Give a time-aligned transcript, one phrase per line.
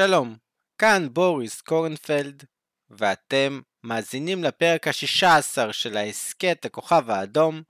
[0.00, 0.36] שלום,
[0.78, 2.44] כאן בוריס קורנפלד,
[2.90, 7.62] ואתם מאזינים לפרק ה-16 של ההסכת הכוכב האדום,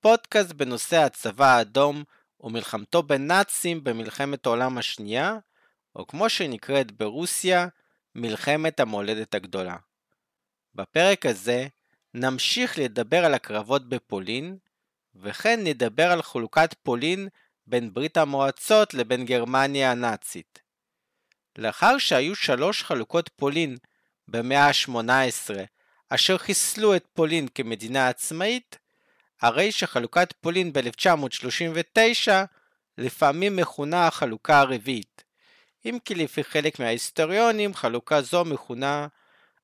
[0.00, 2.04] פודקאסט בנושא הצבא האדום
[2.40, 5.36] ומלחמתו בנאצים במלחמת העולם השנייה,
[5.96, 7.68] או כמו שנקראת ברוסיה,
[8.14, 9.76] מלחמת המולדת הגדולה.
[10.74, 11.66] בפרק הזה
[12.14, 14.56] נמשיך לדבר על הקרבות בפולין,
[15.14, 17.28] וכן נדבר על חלוקת פולין
[17.66, 20.61] בין ברית המועצות לבין גרמניה הנאצית.
[21.58, 23.76] לאחר שהיו שלוש חלוקות פולין
[24.28, 25.50] במאה ה-18
[26.08, 28.78] אשר חיסלו את פולין כמדינה עצמאית,
[29.40, 32.30] הרי שחלוקת פולין ב-1939
[32.98, 35.24] לפעמים מכונה החלוקה הרביעית,
[35.84, 39.06] אם כי לפי חלק מההיסטוריונים חלוקה זו מכונה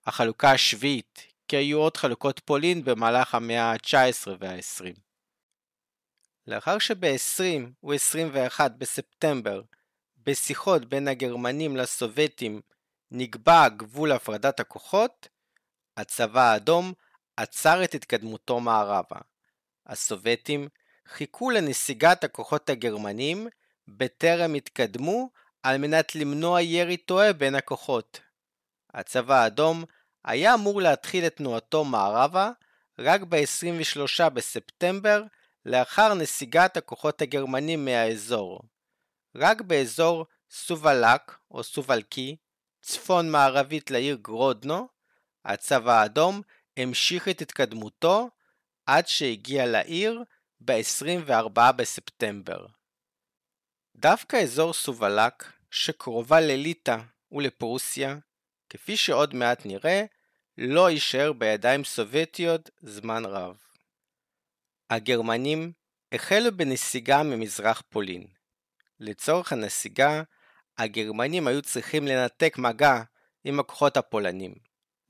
[0.06, 4.98] החלוקה השביעית, כי היו עוד חלוקות פולין במהלך המאה ה-19 וה-20.
[6.46, 7.42] לאחר שב-20
[7.84, 9.62] ו-21 בספטמבר
[10.28, 12.60] בשיחות בין הגרמנים לסובייטים
[13.10, 15.28] נקבע גבול הפרדת הכוחות,
[15.96, 16.92] הצבא האדום
[17.36, 19.16] עצר את התקדמותו מערבה.
[19.86, 20.68] הסובייטים
[21.06, 23.48] חיכו לנסיגת הכוחות הגרמנים
[23.88, 25.30] בטרם התקדמו
[25.62, 28.20] על מנת למנוע ירי טועה בין הכוחות.
[28.94, 29.84] הצבא האדום
[30.24, 32.50] היה אמור להתחיל את תנועתו מערבה
[32.98, 35.22] רק ב-23 בספטמבר
[35.66, 38.60] לאחר נסיגת הכוחות הגרמנים מהאזור.
[39.34, 42.36] רק באזור סובלק או סובלקי,
[42.82, 44.88] צפון מערבית לעיר גרודנו,
[45.44, 46.42] הצבא האדום
[46.76, 48.30] המשיך את התקדמותו
[48.86, 50.22] עד שהגיע לעיר
[50.60, 52.66] ב-24 בספטמבר.
[53.96, 56.96] דווקא אזור סובלק, שקרובה לליטא
[57.32, 58.16] ולפרוסיה,
[58.68, 60.04] כפי שעוד מעט נראה,
[60.58, 63.58] לא יישאר בידיים סובייטיות זמן רב.
[64.90, 65.72] הגרמנים
[66.12, 68.37] החלו בנסיגה ממזרח פולין.
[69.00, 70.22] לצורך הנסיגה,
[70.78, 73.02] הגרמנים היו צריכים לנתק מגע
[73.44, 74.54] עם הכוחות הפולנים.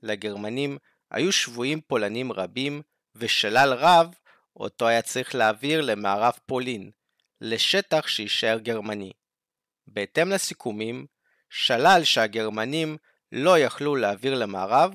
[0.01, 0.77] לגרמנים
[1.11, 2.81] היו שבויים פולנים רבים
[3.15, 4.15] ושלל רב
[4.55, 6.91] אותו היה צריך להעביר למערב פולין,
[7.41, 9.11] לשטח שיישאר גרמני.
[9.87, 11.05] בהתאם לסיכומים,
[11.49, 12.97] שלל שהגרמנים
[13.31, 14.93] לא יכלו להעביר למערב,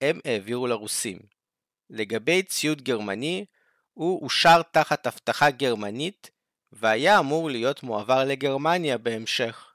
[0.00, 1.18] הם העבירו לרוסים.
[1.90, 3.44] לגבי ציוד גרמני,
[3.92, 6.30] הוא אושר תחת הבטחה גרמנית
[6.78, 9.72] והיה אמור להיות מועבר לגרמניה בהמשך.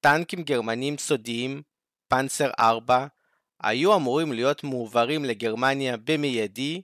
[0.00, 1.62] טנקים גרמנים סודיים,
[2.08, 3.06] פנצר 4,
[3.62, 6.82] היו אמורים להיות מועברים לגרמניה במיידי,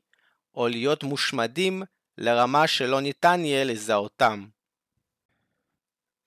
[0.54, 1.82] או להיות מושמדים
[2.19, 4.47] לרמה שלא ניתן יהיה לזהותם.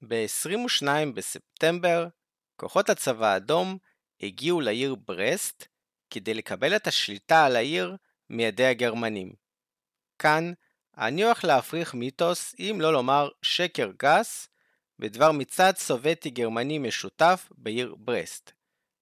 [0.08, 2.08] ב-22 בספטמבר,
[2.56, 3.78] כוחות הצבא האדום
[4.22, 5.68] הגיעו לעיר ברסט
[6.10, 7.96] כדי לקבל את השליטה על העיר
[8.30, 9.34] מידי הגרמנים.
[10.20, 10.54] כאן
[11.08, 14.48] הולך להפריך מיתוס, אם לא לומר שקר גס,
[15.00, 18.52] בדבר מצעד סובייטי גרמני משותף בעיר ברסט.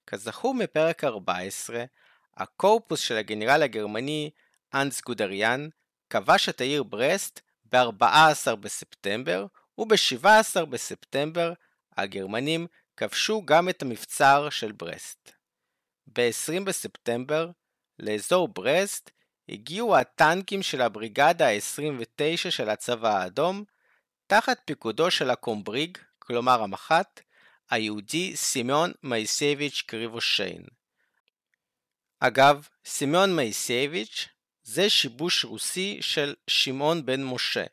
[0.08, 1.84] כזכור מפרק 14,
[2.38, 4.30] הקורפוס של הגנרל הגרמני
[4.74, 5.68] אנס גודריאן
[6.10, 9.46] כבש את העיר ברסט ב-14 בספטמבר,
[9.78, 11.54] וב-17 בספטמבר
[11.98, 15.32] הגרמנים כבשו גם את המבצר של ברסט.
[16.08, 17.50] ב-20 בספטמבר,
[18.00, 19.12] לאזור ברסט
[19.50, 23.64] הגיעו הטנקים של הבריגדה ה-29 של הצבא האדום,
[24.28, 27.22] תחת פיקודו של הקומבריג, כלומר המח"ט,
[27.70, 30.64] היהודי סימון מייסביץ' קריבושיין.
[32.20, 34.28] אגב, סימון מייסביץ'
[34.64, 37.64] זה שיבוש רוסי של שמעון בן משה,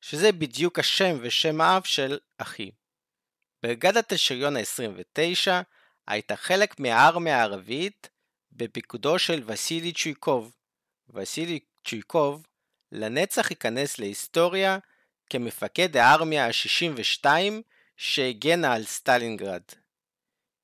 [0.00, 2.70] שזה בדיוק השם ושם האב של אחי.
[3.62, 5.50] בריגדת השריון ה-29
[6.06, 8.08] הייתה חלק מהארמיה הרביעית
[8.52, 10.56] בפיקודו של וסילי צ'ויקוב,
[11.14, 12.46] וסילי צ'ויקוב
[12.92, 14.78] לנצח ייכנס להיסטוריה
[15.30, 17.26] כמפקד הארמייה ה-62
[17.96, 19.62] שהגנה על סטלינגרד.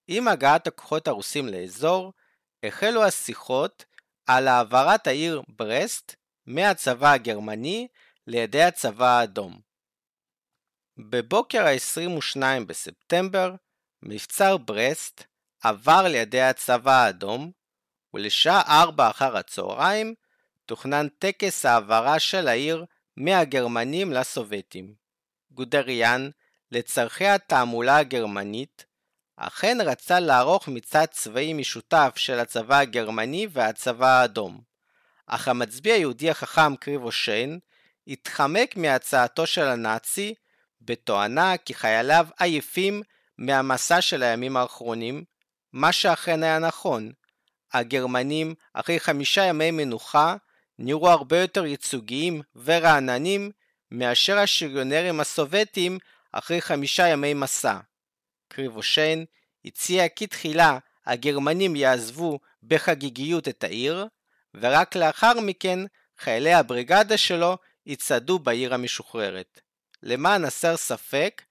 [0.08, 2.12] עם הגעת הכוחות הרוסים לאזור,
[2.62, 3.84] החלו השיחות
[4.26, 6.14] על העברת העיר ברסט
[6.46, 7.88] מהצבא הגרמני
[8.26, 9.60] לידי הצבא האדום.
[10.96, 13.54] בבוקר ה-22 בספטמבר,
[14.02, 15.24] מבצר ברסט
[15.62, 17.50] עבר לידי הצבא האדום,
[18.14, 20.14] ולשעה 4 אחר הצהריים
[20.66, 22.84] תוכנן טקס העברה של העיר
[23.16, 24.94] מהגרמנים לסובייטים.
[25.50, 26.30] גודריאן,
[26.72, 28.84] לצורכי התעמולה הגרמנית,
[29.36, 34.60] אכן רצה לערוך מצעד צבאי משותף של הצבא הגרמני והצבא האדום.
[35.26, 37.58] אך המצביא היהודי החכם קריבושיין
[38.06, 40.34] התחמק מהצעתו של הנאצי
[40.80, 43.02] בתואנה כי חייליו עייפים
[43.38, 45.24] מהמסע של הימים האחרונים,
[45.72, 47.12] מה שאכן היה נכון.
[47.72, 50.36] הגרמנים, אחרי חמישה ימי מנוחה,
[50.78, 53.50] נראו הרבה יותר ייצוגיים ורעננים
[53.90, 55.98] מאשר השריונרים הסובייטים
[56.32, 57.78] אחרי חמישה ימי מסע.
[58.48, 59.24] קריבושיין,
[59.64, 64.06] הציע כי תחילה הגרמנים יעזבו בחגיגיות את העיר,
[64.54, 65.78] ורק לאחר מכן
[66.18, 67.56] חיילי הבריגדה שלו
[67.86, 69.60] יצעדו בעיר המשוחררת.
[70.02, 71.42] למען הסר ספק,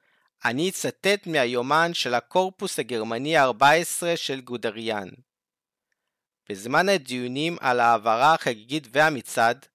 [0.46, 5.08] אני אצטט מהיומן של הקורפוס הגרמני ה-14 של גודריאן.
[6.50, 9.66] בזמן הדיונים על העברה החגיגית והמצעד,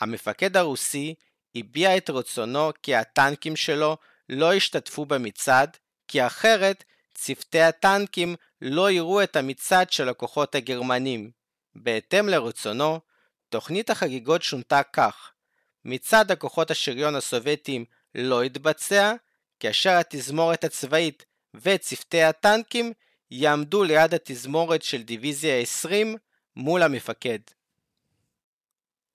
[0.00, 1.14] המפקד הרוסי
[1.54, 3.96] הביע את רצונו כי הטנקים שלו
[4.28, 5.76] לא ישתתפו במצעד,
[6.08, 11.30] כי אחרת צוותי הטנקים לא יראו את המצעד של הכוחות הגרמנים.
[11.74, 13.00] בהתאם לרצונו,
[13.48, 15.32] תוכנית החגיגות שונתה כך
[15.84, 17.84] מצעד הכוחות השריון הסובייטיים
[18.14, 19.14] לא יתבצע,
[19.60, 21.24] כאשר התזמורת הצבאית
[21.54, 22.92] וצוותי הטנקים
[23.34, 26.16] יעמדו ליד התזמורת של דיוויזיה 20
[26.56, 27.38] מול המפקד.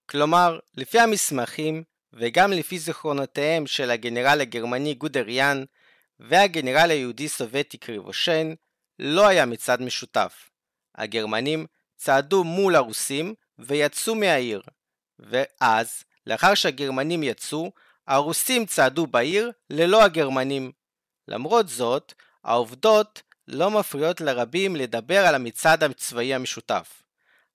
[0.09, 1.83] כלומר, לפי המסמכים
[2.13, 5.63] וגם לפי זיכרונותיהם של הגנרל הגרמני גודריאן
[6.19, 8.53] והגנרל היהודי סובייטי קריבושן,
[8.99, 10.49] לא היה מצעד משותף.
[10.95, 11.65] הגרמנים
[11.97, 14.61] צעדו מול הרוסים ויצאו מהעיר,
[15.19, 17.71] ואז, לאחר שהגרמנים יצאו,
[18.07, 20.71] הרוסים צעדו בעיר ללא הגרמנים.
[21.27, 27.03] למרות זאת, העובדות לא מפריעות לרבים לדבר על המצעד הצבאי המשותף.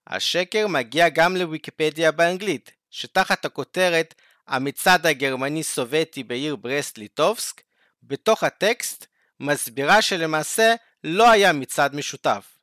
[0.06, 4.15] השקר מגיע גם לוויקיפדיה באנגלית, שתחת הכותרת
[4.47, 7.61] המצעד הגרמני-סובייטי בעיר ברסט-ליטובסק,
[8.03, 9.06] בתוך הטקסט
[9.41, 10.75] מסבירה שלמעשה
[11.05, 12.59] לא היה מצעד משותף.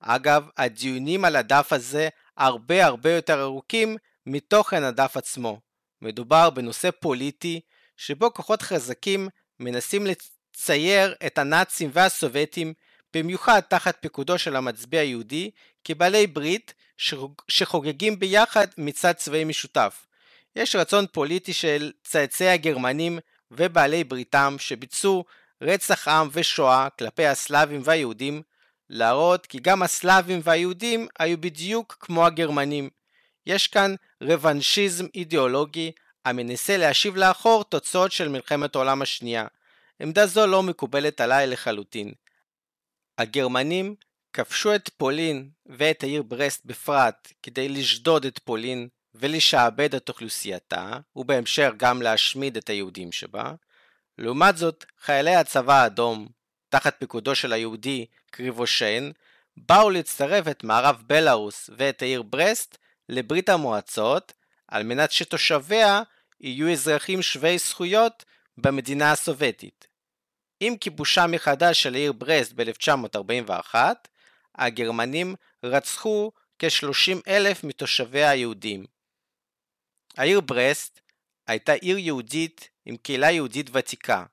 [0.00, 3.96] אגב, הדיונים על הדף הזה הרבה הרבה יותר ארוכים
[4.26, 5.60] מתוכן הדף עצמו.
[6.02, 7.60] מדובר בנושא פוליטי
[7.96, 9.28] שבו כוחות חזקים
[9.60, 10.06] מנסים
[10.58, 12.74] לצייר את הנאצים והסובייטים,
[13.14, 15.50] במיוחד תחת פיקודו של המצביע היהודי,
[15.84, 16.74] כבעלי ברית
[17.48, 20.06] שחוגגים ביחד מצעד צבאי משותף.
[20.56, 23.18] יש רצון פוליטי של צאצאי הגרמנים
[23.50, 25.24] ובעלי בריתם שביצעו
[25.62, 28.42] רצח עם ושואה כלפי הסלאבים והיהודים,
[28.90, 32.90] להראות כי גם הסלאבים והיהודים היו בדיוק כמו הגרמנים.
[33.46, 35.92] יש כאן רבנשיזם אידיאולוגי
[36.24, 39.46] המנסה להשיב לאחור תוצאות של מלחמת העולם השנייה.
[40.00, 42.12] עמדה זו לא מקובלת עליי לחלוטין.
[43.18, 43.94] הגרמנים
[44.32, 51.70] כבשו את פולין ואת העיר ברסט בפרט כדי לשדוד את פולין ולשעבד את אוכלוסייתה, ובהמשך
[51.76, 53.52] גם להשמיד את היהודים שבה.
[54.18, 56.28] לעומת זאת, חיילי הצבא האדום,
[56.68, 59.10] תחת פיקודו של היהודי קריבושן,
[59.56, 62.78] באו להצטרף את מערב בלארוס ואת העיר ברסט
[63.08, 64.32] לברית המועצות,
[64.68, 66.02] על מנת שתושביה
[66.40, 68.24] יהיו אזרחים שווי זכויות
[68.58, 69.87] במדינה הסובייטית.
[70.60, 73.74] עם כיבושה מחדש של העיר ברסט ב-1941,
[74.54, 75.34] הגרמנים
[75.64, 78.86] רצחו כ-30 אלף מתושביה היהודים.
[80.16, 81.00] העיר ברסט
[81.46, 84.24] הייתה עיר יהודית עם קהילה יהודית ותיקה.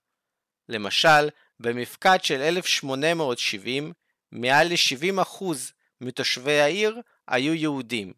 [0.70, 1.30] למשל,
[1.60, 3.94] במפקד של 1870,
[4.32, 5.44] מעל ל-70%
[6.02, 8.14] מתושבי העיר היו יהודים.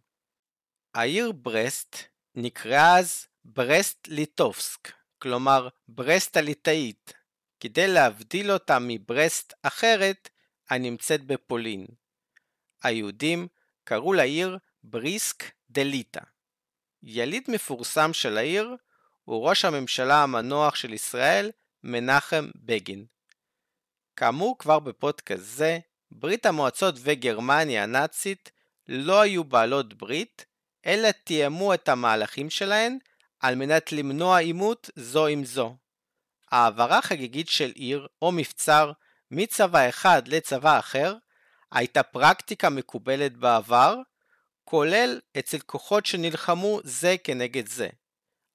[0.94, 1.96] העיר ברסט
[2.36, 7.14] נקראה אז ברסט ליטובסק, כלומר ברסט הליטאית,
[7.60, 10.30] כדי להבדיל אותה מברסט אחרת
[10.70, 11.86] הנמצאת בפולין.
[12.84, 13.48] היהודים
[13.84, 16.22] קראו לעיר בריסק דליטה.
[17.04, 18.76] יליד מפורסם של העיר
[19.24, 21.52] הוא ראש הממשלה המנוח של ישראל,
[21.84, 23.06] מנחם בגין.
[24.16, 25.80] כאמור כבר בפודקאסט זה,
[26.12, 28.52] ברית המועצות וגרמניה הנאצית
[28.88, 30.46] לא היו בעלות ברית,
[30.86, 32.98] אלא תיאמו את המהלכים שלהן
[33.40, 35.76] על מנת למנוע עימות זו עם זו.
[36.52, 38.92] העברה חגיגית של עיר או מבצר
[39.32, 41.16] מצבא אחד לצבא אחר
[41.72, 43.96] הייתה פרקטיקה מקובלת בעבר,
[44.64, 47.88] כולל אצל כוחות שנלחמו זה כנגד זה.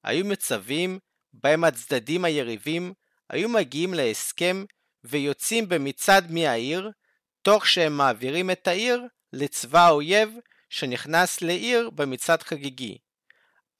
[0.03, 0.99] היו מצבים
[1.33, 2.93] בהם הצדדים היריבים
[3.29, 4.65] היו מגיעים להסכם
[5.03, 6.91] ויוצאים במצעד מהעיר,
[7.41, 10.29] תוך שהם מעבירים את העיר לצבא האויב
[10.69, 12.97] שנכנס לעיר במצעד חגיגי.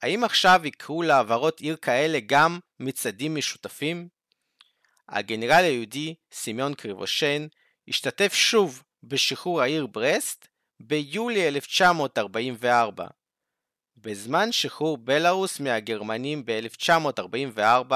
[0.04, 4.08] האם עכשיו יקראו להעברות עיר כאלה גם מצעדים משותפים?
[5.08, 7.46] הגנרל היהודי סימיון קריבושן
[7.88, 10.48] השתתף שוב בשחרור העיר ברסט
[10.80, 13.06] ביולי 1944.
[13.96, 17.94] בזמן שחרור בלארוס מהגרמנים ב-1944,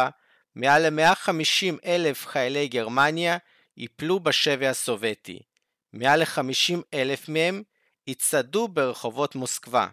[0.55, 3.37] מעל ל-150 אלף חיילי גרמניה
[3.77, 5.39] ייפלו בשבי הסובייטי.
[5.93, 7.63] מעל ל-50 אלף מהם
[8.07, 9.89] יצעדו ברחובות מוסקבה.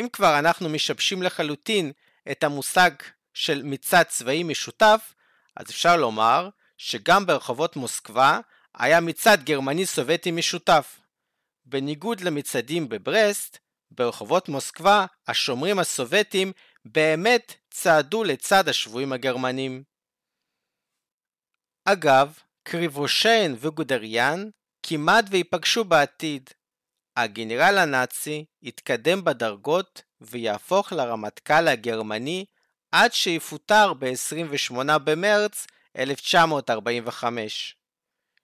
[0.00, 1.92] אם כבר אנחנו משבשים לחלוטין
[2.30, 2.90] את המושג
[3.34, 5.14] של מצעד צבאי משותף,
[5.56, 8.40] אז אפשר לומר שגם ברחובות מוסקבה
[8.74, 11.00] היה מצעד גרמני סובייטי משותף.
[11.64, 13.58] בניגוד למצעדים בברסט,
[13.90, 16.52] ברחובות מוסקבה השומרים הסובייטים
[16.84, 19.82] באמת צעדו לצד השבויים הגרמנים.
[21.84, 24.48] אגב, קריבושיין וגודריאן
[24.82, 26.50] כמעט וייפגשו בעתיד.
[27.18, 32.44] הגנרל הנאצי יתקדם בדרגות ויהפוך לרמטכ"ל הגרמני
[32.92, 35.66] עד שיפוטר ב-28 במרץ
[35.98, 37.76] 1945.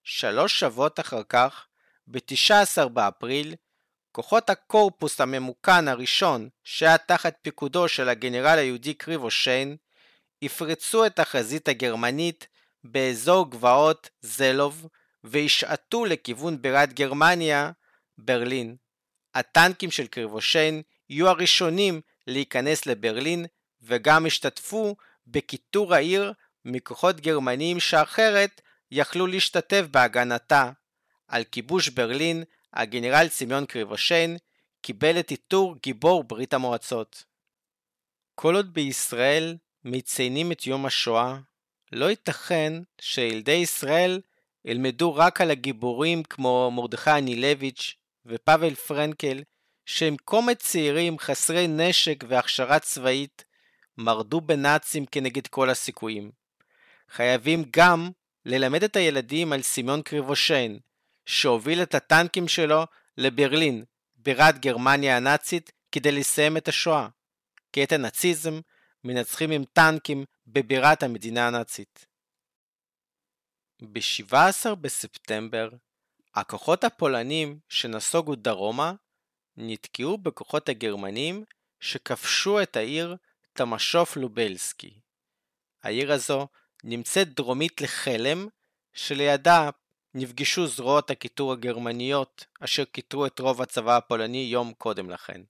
[0.05, 1.67] שלוש שבועות אחר כך,
[2.07, 3.55] ב-19 באפריל,
[4.13, 9.77] כוחות הקורפוס הממוכן הראשון, שהיה תחת פיקודו של הגנרל היהודי קריבושיין,
[10.43, 12.47] יפרצו את החזית הגרמנית
[12.85, 14.89] באזור גבעות זלוב
[15.25, 17.71] וישעטו לכיוון בירת גרמניה,
[18.19, 18.77] ברלין.
[19.35, 23.47] הטנקים של קריבושיין יהיו הראשונים להיכנס לברלין
[23.83, 26.33] וגם השתתפו בכיתור העיר
[26.65, 30.71] מכוחות גרמניים שאחרת יכלו להשתתף בהגנתה.
[31.29, 34.37] על כיבוש ברלין, הגנרל סמיון קריבושיין
[34.81, 37.25] קיבל את עיטור גיבור ברית המועצות.
[38.35, 41.39] כל עוד בישראל מציינים את יום השואה,
[41.93, 44.21] לא ייתכן שילדי ישראל
[44.65, 47.95] ילמדו רק על הגיבורים כמו מרדכי אנילביץ'
[48.27, 49.43] ופאבל פרנקל,
[49.87, 53.45] שהם קומץ צעירים חסרי נשק והכשרה צבאית,
[53.99, 56.31] מרדו בנאצים כנגד כל הסיכויים.
[57.11, 58.11] חייבים גם
[58.45, 60.79] ללמד את הילדים על סמיון קריבושיין,
[61.27, 62.85] שהוביל את הטנקים שלו
[63.19, 63.85] לברלין,
[64.17, 67.09] בירת גרמניה הנאצית, כדי לסיים את השואה.
[67.73, 68.61] כי את הנאציזם
[69.05, 72.07] מנצחים עם טנקים בבירת המדינה הנאצית.
[73.83, 75.69] ב-17 בספטמבר,
[76.35, 78.93] הכוחות הפולנים שנסוגו דרומה
[79.57, 81.45] נתקעו בכוחות הגרמנים
[81.81, 83.17] שכבשו את העיר
[83.53, 85.01] תמשוף לובלסקי.
[85.83, 86.49] העיר הזו
[86.85, 88.49] נמצאת דרומית לחלם,
[88.93, 89.71] שלידה
[90.15, 95.41] נפגשו זרועות הכיתור הגרמניות, אשר כיתרו את רוב הצבא הפולני יום קודם לכן.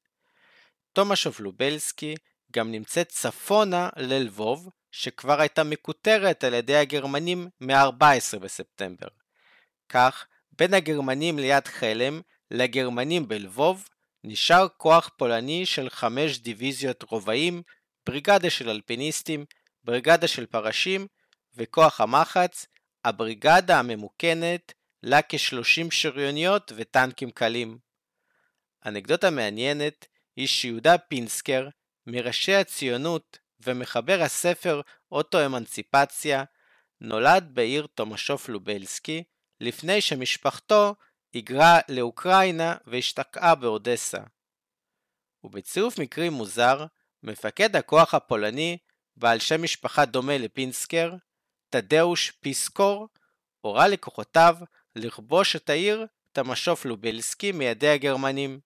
[0.93, 2.15] תומשוב לובלסקי
[2.53, 9.09] גם נמצאת צפונה ללבוב, שכבר הייתה מקוטרת על ידי הגרמנים מ-14 בספטמבר.
[9.89, 10.27] כך,
[10.59, 12.21] בין הגרמנים ליד חלם
[12.51, 13.89] לגרמנים בלבוב
[14.25, 17.63] נשאר כוח פולני של חמש דיוויזיות רובעים,
[18.07, 19.45] בריגדה של אלפיניסטים,
[19.85, 21.07] בריגדה של פרשים
[21.55, 22.67] וכוח המחץ,
[23.05, 27.79] הבריגדה הממוכנת לה כ-30 שריוניות וטנקים קלים.
[28.87, 30.07] אנקדוטה מעניינת
[30.37, 31.69] היא שיהודה פינסקר,
[32.07, 34.81] מראשי הציונות ומחבר הספר
[35.13, 36.45] אוטו-אמנציפציה,
[37.01, 39.25] נולד בעיר תומשוף לובלסקי,
[39.65, 40.95] לפני שמשפחתו
[41.33, 44.19] היגרה לאוקראינה והשתקעה באודסה.
[45.45, 46.87] ובצירוף מקרים מוזר,
[47.23, 48.79] מפקד הכוח הפולני,
[49.17, 51.15] בעל שם משפחה דומה לפינסקר,
[51.71, 53.09] תדאוש פיסקור,
[53.61, 54.57] הורה לכוחותיו
[54.97, 58.61] לכבוש את העיר תמשוף לובלסקי מידי הגרמנים.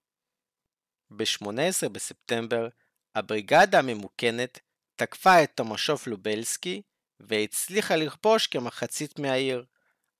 [1.11, 2.67] ב-18 בספטמבר,
[3.15, 4.59] הבריגדה הממוכנת
[4.95, 6.81] תקפה את תמשוף לובלסקי
[7.19, 9.65] והצליחה לכבוש כמחצית מהעיר,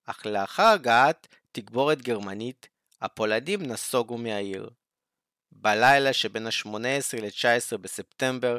[0.10, 2.68] אך לאחר הגעת תגבורת גרמנית,
[3.02, 4.70] הפולנים נסוגו מהעיר.
[5.52, 8.58] בלילה שבין ה-18 ל-19 בספטמבר,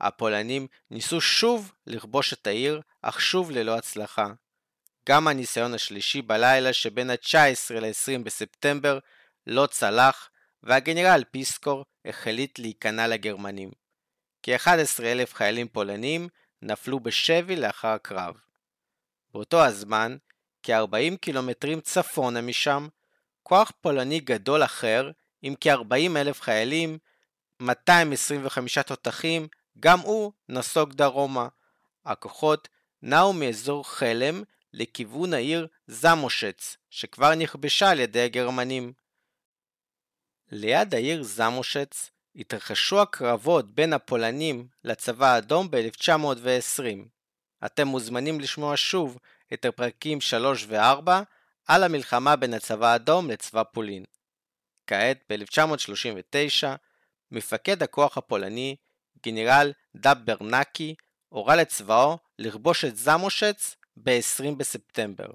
[0.00, 4.26] הפולנים ניסו שוב לכבוש את העיר, אך שוב ללא הצלחה.
[5.08, 8.98] גם הניסיון השלישי בלילה שבין ה-19 ל-20 בספטמבר
[9.46, 10.30] לא צלח,
[10.62, 13.70] והגנרל פיסקור החליט להיכנע לגרמנים.
[14.42, 16.28] כ-11,000 חיילים פולנים
[16.62, 18.34] נפלו בשבי לאחר הקרב.
[19.32, 20.16] באותו הזמן,
[20.62, 22.88] כ-40 קילומטרים צפונה משם,
[23.42, 25.10] כוח פולני גדול אחר,
[25.42, 26.98] עם כ-40 אלף חיילים,
[27.60, 29.48] 225 תותחים,
[29.80, 31.48] גם הוא נסוג דרומה.
[32.04, 32.68] הכוחות
[33.02, 38.92] נעו מאזור חלם לכיוון העיר זמושץ, שכבר נכבשה על ידי הגרמנים.
[40.50, 46.84] ליד העיר זמושץ התרחשו הקרבות בין הפולנים לצבא האדום ב-1920.
[47.66, 49.18] אתם מוזמנים לשמוע שוב
[49.52, 51.10] את הפרקים 3 ו-4
[51.66, 54.04] על המלחמה בין הצבא האדום לצבא פולין.
[54.86, 56.66] כעת, ב-1939,
[57.30, 58.76] מפקד הכוח הפולני,
[59.24, 60.94] גנרל דאב ברנקי,
[61.28, 65.30] הורה לצבאו לכבוש את זמושץ ב-20 בספטמבר.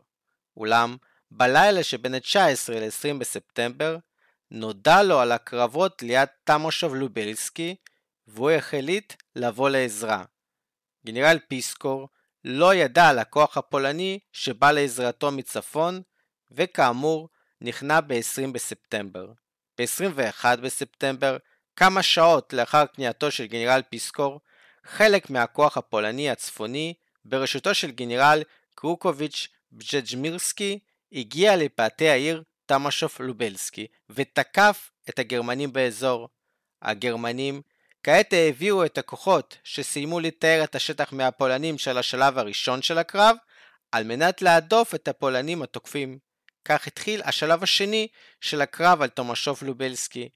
[0.57, 0.97] אולם,
[1.31, 3.97] בלילה שבין ה-19 ל-20 בספטמבר,
[4.51, 7.75] נודע לו על הקרבות ליד תמושוב לובלסקי,
[8.27, 10.23] והוא החליט לבוא לעזרה.
[11.05, 12.09] גנרל פיסקור
[12.45, 16.01] לא ידע על הכוח הפולני שבא לעזרתו מצפון,
[16.51, 17.29] וכאמור
[17.61, 19.31] נכנע ב-20 בספטמבר.
[19.77, 21.37] ב-21 בספטמבר,
[21.75, 24.41] כמה שעות לאחר כניעתו של גנרל פיסקור,
[24.85, 26.93] חלק מהכוח הפולני הצפוני,
[27.25, 28.43] בראשותו של גנרל
[28.75, 30.79] קרוקוביץ' בג'ג'מירסקי,
[31.11, 36.29] הגיע לפאתי העיר תמשוף לובלסקי, ותקף את הגרמנים באזור.
[36.81, 37.61] הגרמנים
[38.03, 43.35] כעת העבירו את הכוחות שסיימו לתאר את השטח מהפולנים של השלב הראשון של הקרב,
[43.91, 46.19] על מנת להדוף את הפולנים התוקפים.
[46.65, 48.07] כך התחיל השלב השני
[48.41, 50.29] של הקרב על תומשוב לובלסקי.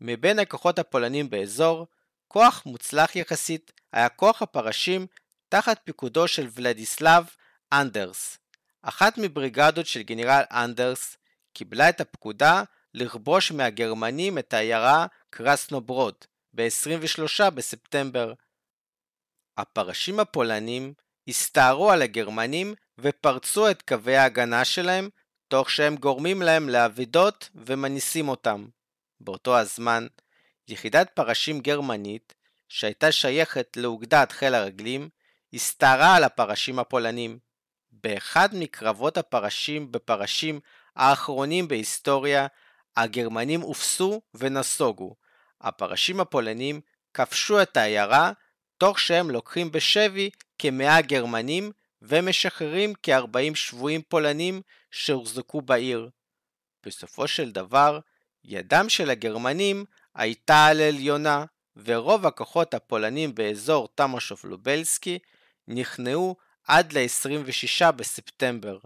[0.00, 1.86] מבין הכוחות הפולנים באזור,
[2.28, 5.06] כוח מוצלח יחסית היה כוח הפרשים
[5.48, 7.24] תחת פיקודו של ולדיסלב
[7.72, 8.38] אנדרס.
[8.82, 11.16] אחת מבריגדות של גנרל אנדרס
[11.52, 12.62] קיבלה את הפקודה
[12.94, 16.14] לכבוש מהגרמנים את העיירה קרסנוברוד
[16.58, 18.32] ב-23 בספטמבר.
[19.58, 20.94] הפרשים הפולנים
[21.28, 25.08] הסתערו על הגרמנים ופרצו את קווי ההגנה שלהם,
[25.48, 28.68] תוך שהם גורמים להם לאבידות ומניסים אותם.
[29.20, 30.06] באותו הזמן,
[30.68, 32.34] יחידת פרשים גרמנית,
[32.68, 35.08] שהייתה שייכת לאוגדת חיל הרגלים,
[35.52, 37.38] הסתערה על הפרשים הפולנים.
[37.92, 40.60] באחד מקרבות הפרשים בפרשים
[40.96, 42.46] האחרונים בהיסטוריה,
[42.96, 45.14] הגרמנים הופסו ונסוגו.
[45.60, 46.80] הפרשים הפולנים
[47.14, 48.32] כבשו את העיירה,
[48.78, 51.72] תוך שהם לוקחים בשבי כמאה גרמנים
[52.02, 56.10] ומשחררים כ-40 שבויים פולנים שהוחזקו בעיר.
[56.86, 58.00] בסופו של דבר,
[58.44, 59.84] ידם של הגרמנים
[60.14, 61.44] הייתה על עליונה,
[61.76, 65.18] ורוב הכוחות הפולנים באזור תמשוב לובלסקי
[65.68, 68.78] נכנעו עד ל-26 בספטמבר.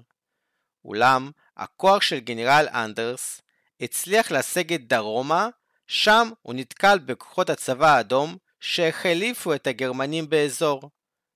[0.85, 3.41] אולם, הכוח של גנרל אנדרס
[3.81, 5.49] הצליח לסגת דרומה,
[5.93, 10.91] שם הוא נתקל בכוחות הצבא האדום שהחליפו את הגרמנים באזור.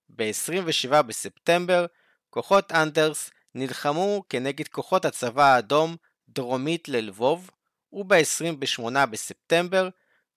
[0.08, 1.86] ב-27 בספטמבר,
[2.30, 5.96] כוחות אנדרס נלחמו כנגד כוחות הצבא האדום
[6.28, 7.50] דרומית ללבוב,
[7.92, 9.88] וב-28 בספטמבר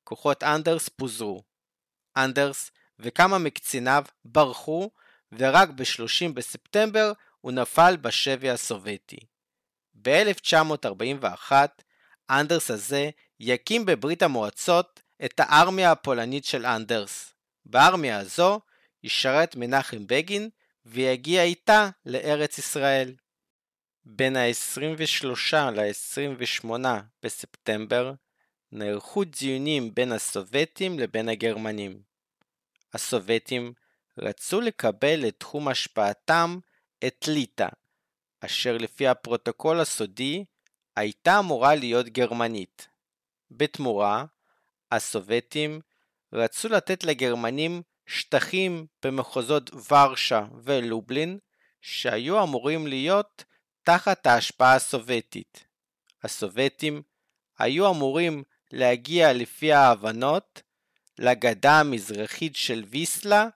[0.04, 1.44] כוחות אנדרס פוזרו.
[2.18, 4.90] אנדרס וכמה מקציניו ברחו,
[5.32, 7.12] ורק ב-30 בספטמבר
[7.42, 9.20] הוא נפל בשבי הסובייטי.
[10.02, 11.52] ב-1941
[12.30, 13.10] אנדרס הזה
[13.40, 17.34] יקים בברית המועצות את הארמיה הפולנית של אנדרס.
[17.66, 18.60] בארמיה הזו
[19.04, 20.50] ישרת מנחם בגין
[20.86, 23.16] ויגיע איתה לארץ ישראל.
[24.06, 26.70] בין ה-23 ל-28
[27.24, 28.14] בספטמבר
[28.72, 32.02] נערכו דיונים בין הסובייטים לבין הגרמנים.
[32.94, 33.74] הסובייטים
[34.18, 36.60] רצו לקבל לתחום השפעתם
[37.08, 37.68] את ליטא,
[38.42, 40.46] אשר לפי הפרוטוקול הסודי
[40.96, 42.89] הייתה אמורה להיות גרמנית.
[43.52, 44.26] בתמורה,
[44.92, 45.82] הסובייטים
[46.34, 51.38] רצו לתת לגרמנים שטחים במחוזות ורשה ולובלין,
[51.82, 53.44] שהיו אמורים להיות
[53.84, 55.66] תחת ההשפעה הסובייטית.
[56.24, 57.02] הסובייטים
[57.60, 60.62] היו אמורים להגיע לפי ההבנות
[61.20, 63.48] לגדה המזרחית של ויסלה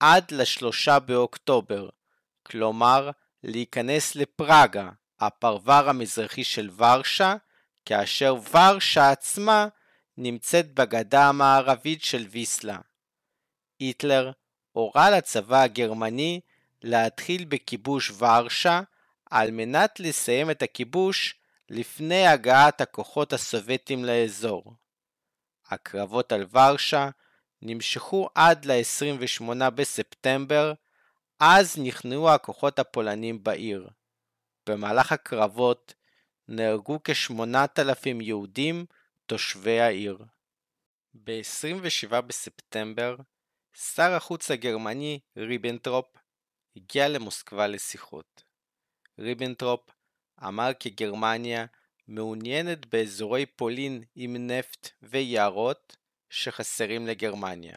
[0.00, 1.88] עד לשלושה באוקטובר,
[2.42, 3.10] כלומר
[3.42, 7.36] להיכנס לפראגה, הפרבר המזרחי של ורשה,
[7.88, 9.68] כאשר ורשה עצמה
[10.16, 12.78] נמצאת בגדה המערבית של ויסלה.
[13.78, 14.30] היטלר
[14.72, 16.40] הורה לצבא הגרמני
[16.82, 18.80] להתחיל בכיבוש ורשה
[19.30, 21.34] על מנת לסיים את הכיבוש
[21.70, 24.74] לפני הגעת הכוחות הסובייטים לאזור.
[25.66, 27.08] הקרבות על ורשה
[27.62, 30.72] נמשכו עד ל-28 בספטמבר,
[31.40, 33.88] אז נכנעו הכוחות הפולנים בעיר.
[34.66, 35.94] במהלך הקרבות
[36.48, 38.86] נהרגו כ-8,000 יהודים
[39.26, 40.18] תושבי העיר.
[41.14, 43.16] ב-27 בספטמבר,
[43.76, 46.06] שר החוץ הגרמני ריבנטרופ
[46.76, 48.42] הגיע למוסקבה לשיחות.
[49.18, 49.90] ריבנטרופ
[50.46, 51.66] אמר כי גרמניה
[52.08, 55.96] מעוניינת באזורי פולין עם נפט ויערות
[56.30, 57.76] שחסרים לגרמניה.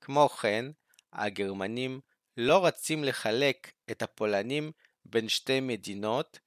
[0.00, 0.64] כמו כן,
[1.12, 2.00] הגרמנים
[2.36, 4.72] לא רוצים לחלק את הפולנים
[5.04, 6.38] בין שתי מדינות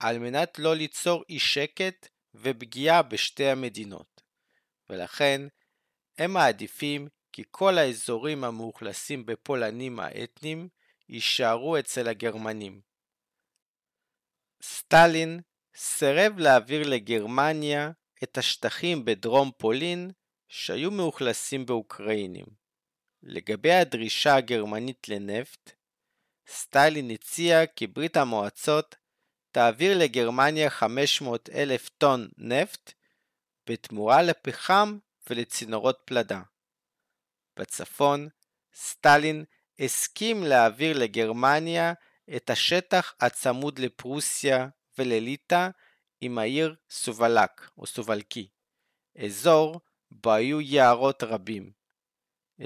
[0.00, 4.22] על מנת לא ליצור אי שקט ופגיעה בשתי המדינות,
[4.90, 5.40] ולכן
[6.18, 10.68] הם מעדיפים כי כל האזורים המאוכלסים בפולנים האתניים
[11.08, 12.80] יישארו אצל הגרמנים.
[14.62, 15.40] סטלין
[15.76, 17.90] סירב להעביר לגרמניה
[18.22, 20.10] את השטחים בדרום פולין
[20.48, 22.46] שהיו מאוכלסים באוקראינים.
[23.22, 25.70] לגבי הדרישה הגרמנית לנפט,
[26.48, 28.96] סטלין הציע כי ברית המועצות
[29.52, 32.92] תעביר לגרמניה 500 אלף טון נפט
[33.66, 34.98] בתמורה לפחם
[35.30, 36.40] ולצינורות פלדה.
[37.56, 38.28] בצפון,
[38.74, 39.44] סטלין
[39.78, 41.92] הסכים להעביר לגרמניה
[42.36, 45.68] את השטח הצמוד לפרוסיה ולליטא
[46.20, 48.48] עם העיר סובלק או סובלקי,
[49.24, 51.72] אזור בו היו יערות רבים.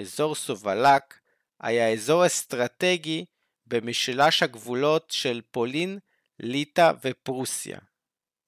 [0.00, 1.20] אזור סובלק
[1.60, 3.24] היה אזור אסטרטגי
[3.66, 5.98] במשולש הגבולות של פולין,
[6.40, 7.78] ליטא ופרוסיה.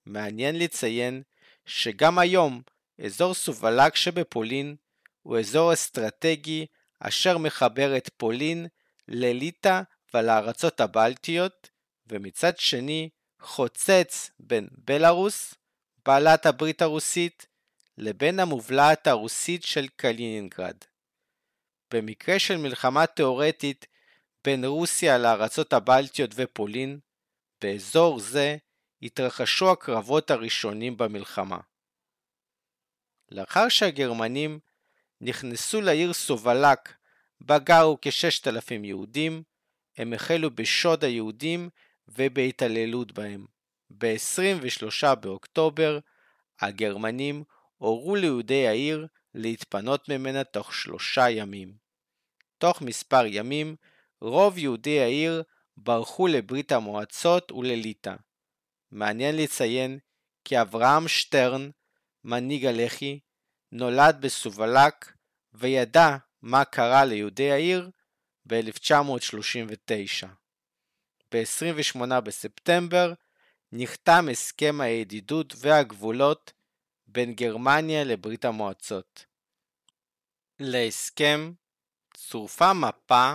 [0.06, 1.22] מעניין לציין
[1.66, 2.62] שגם היום
[3.04, 4.76] אזור סובלקי שבפולין
[5.22, 6.66] הוא אזור אסטרטגי
[7.00, 8.66] אשר מחבר את פולין
[9.08, 9.80] לליטא
[10.14, 11.70] ועל יד הארצות הבלטיות,
[12.06, 13.08] ומצד שני
[13.40, 15.54] חוצץ בין בלארוס,
[16.06, 17.46] בעלת הברית הרוסית,
[17.98, 20.76] לבין המובלעת הרוסית של קלינינגרד.
[21.90, 23.86] במקרה של מלחמה תאורטית
[24.44, 26.98] בין רוסיה לארצות הבלטיות ופולין,
[27.60, 28.56] באזור זה
[29.02, 31.58] התרחשו הקרבות הראשונים במלחמה.
[33.30, 34.58] לאחר שהגרמנים
[35.20, 36.92] נכנסו לעיר סובלק,
[37.40, 39.42] בה גרו כ-6,000 יהודים,
[39.96, 41.68] הם החלו בשוד היהודים
[42.08, 43.46] ובהתעללות בהם.
[43.90, 45.98] ב-23 באוקטובר
[46.60, 47.44] הגרמנים
[47.76, 51.74] הורו ליהודי העיר להתפנות ממנה תוך שלושה ימים.
[52.58, 53.76] תוך מספר ימים
[54.20, 55.42] רוב יהודי העיר
[55.76, 58.14] ברחו לברית המועצות ולליטא.
[58.90, 59.98] מעניין לציין
[60.44, 61.70] כי אברהם שטרן,
[62.24, 63.20] מנהיג הלח"י,
[63.72, 65.12] נולד בסובלק
[65.52, 67.90] וידע מה קרה ליהודי העיר
[68.46, 70.26] ב-1939.
[71.32, 73.12] ב-28 בספטמבר
[73.72, 76.52] נחתם הסכם הידידות והגבולות
[77.06, 79.24] בין גרמניה לברית המועצות.
[80.60, 81.52] להסכם
[82.14, 83.34] צורפה מפה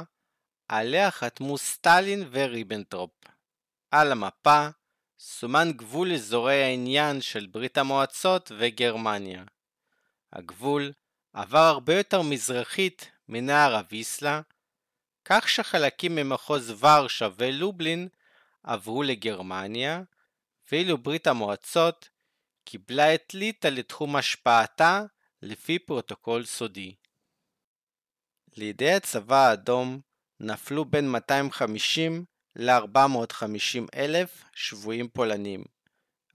[0.71, 3.11] עליה חתמו סטלין וריבנטרופ.
[3.91, 4.67] על המפה
[5.19, 9.43] סומן גבול אזורי העניין של ברית המועצות וגרמניה.
[10.33, 10.91] הגבול
[11.33, 14.41] עבר הרבה יותר מזרחית מנהר הוויסלה,
[15.25, 18.07] כך שחלקים ממחוז ורשה ולובלין
[18.63, 20.01] עברו לגרמניה,
[20.71, 22.09] ואילו ברית המועצות
[22.63, 25.03] קיבלה את ליטא לתחום השפעתה
[25.41, 26.95] לפי פרוטוקול סודי.
[28.57, 30.01] לידי הצבא האדום
[30.43, 32.25] נפלו בין 250
[32.55, 35.63] ל-450 אלף שבויים פולנים.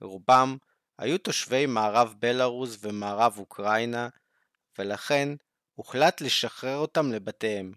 [0.01, 0.57] רובם
[0.97, 4.09] היו תושבי מערב בלארוס ומערב אוקראינה,
[4.79, 5.29] ולכן
[5.73, 7.71] הוחלט לשחרר אותם לבתיהם.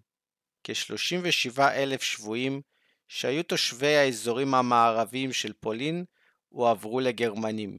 [0.64, 2.62] כ-37 אלף שבויים
[3.08, 6.04] שהיו תושבי האזורים המערביים של פולין
[6.48, 7.78] הועברו לגרמנים.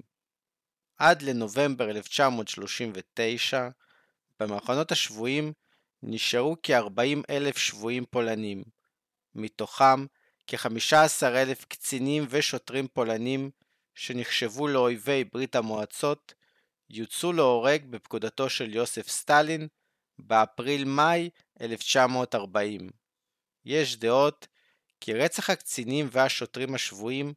[0.98, 3.70] עד לנובמבר 1939,
[4.40, 5.54] במחנות השבויים
[6.04, 8.64] נשארו כ-40 אלף שבויים פולנים,
[9.36, 10.06] מתוכם
[10.48, 13.52] כ-15 אלף קצינים ושוטרים פולנים
[13.96, 16.34] שנחשבו לאויבי ברית המועצות,
[16.90, 19.68] יוצאו להורג בפקודתו של יוסף סטלין
[20.20, 21.30] באפריל-מאי
[21.62, 22.90] 1940.
[23.66, 24.48] יש דעות
[25.00, 27.34] כי רצח הקצינים והשוטרים השבויים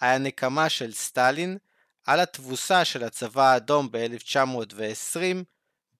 [0.00, 1.58] היה נקמה של סטלין
[2.06, 5.44] על התבוסה של הצבא האדום ב-1920,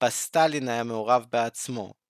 [0.00, 2.01] בה סטלין היה מעורב בעצמו.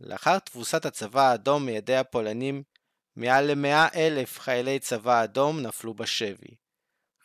[0.00, 2.62] לאחר תבוסת הצבא האדום מידי הפולנים,
[3.16, 6.56] מעל למאה אלף חיילי צבא האדום נפלו בשבי.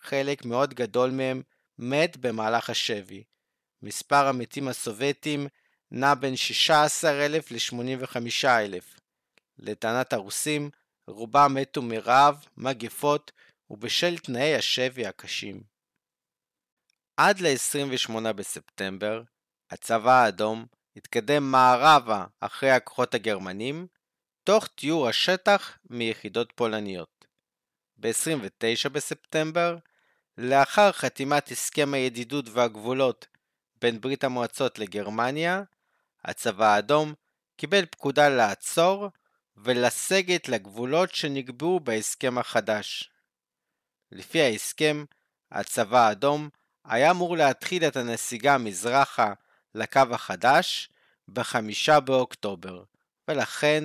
[0.02, 1.42] חלק מאוד גדול מהם
[1.78, 3.24] מת במהלך השבי.
[3.82, 5.48] מספר המתים הסובייטים
[5.92, 9.00] נע בין 16,000 ל-85,000.
[9.58, 10.70] לטענת הרוסים,
[11.08, 13.32] רובם מתו מרעב, מגפות
[13.70, 15.64] ובשל תנאי השבי הקשים.
[17.18, 19.22] עד ל-28 בספטמבר,
[19.70, 20.66] הצבא האדום
[21.00, 23.88] התקדם מערבה אחרי הכוחות הגרמנים,
[24.44, 27.26] תוך תיאור השטח מיחידות פולניות.
[27.98, 29.78] ב-29 בספטמבר,
[30.38, 33.28] לאחר חתימת הסכם הידידות והגבולות
[33.82, 35.64] בין ברית המועצות לגרמניה,
[36.24, 37.14] הצבא האדום
[37.56, 39.08] קיבל פקודה לעצור
[39.58, 43.12] ולסגת לגבולות שנקבעו בהסכם החדש.
[44.12, 45.06] לפי ההסכם,
[45.52, 46.50] הצבא האדום
[46.86, 49.34] היה אמור להתחיל את הנסיגה מזרחה
[49.76, 50.90] לקו החדש
[51.28, 52.84] בחמישה באוקטובר,
[53.28, 53.84] ולכן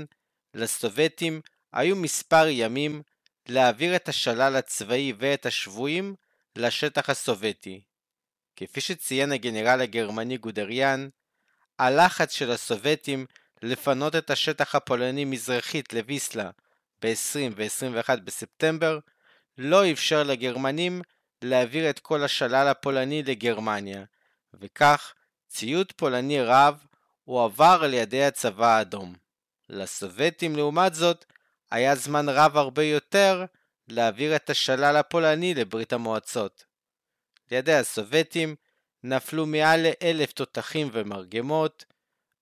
[0.55, 1.41] לסובייטים
[1.73, 3.03] היו מספר ימים
[3.49, 6.15] להעביר את השלל הצבאי ואת השבויים
[6.57, 7.83] לשטח הסובייטי.
[8.57, 11.09] כפי שציין הגנרל הגרמני גודריאן,
[11.79, 13.27] הלחץ של הסובייטים
[13.63, 16.51] לפנות את השטח הפולני מזרחית לוויסלה
[17.03, 18.99] ב-20 ו-21 בספטמבר
[19.59, 21.03] לא אפשר לגרמנים
[21.43, 24.05] להעביר את כל השלל הפולני לגרמניה,
[24.55, 25.15] וכך
[25.55, 26.87] ציוד פולני רב
[27.25, 29.15] הועבר על ידי הצבא האדום.
[29.69, 31.25] לסובייטים לעומת זאת,
[31.71, 33.45] היה זמן רב הרבה יותר
[33.89, 36.65] להעביר את השלל הפולני לברית המועצות.
[37.51, 38.57] לידי הסובייטים
[39.03, 41.85] נפלו מעל לאלף תותחים ומרגמות,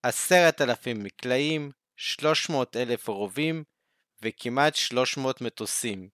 [0.02, 3.64] עשרת אלפים מקלעים, שלוש מאות אלף רובים
[4.22, 6.08] וכמעט שלוש מאות מטוסים.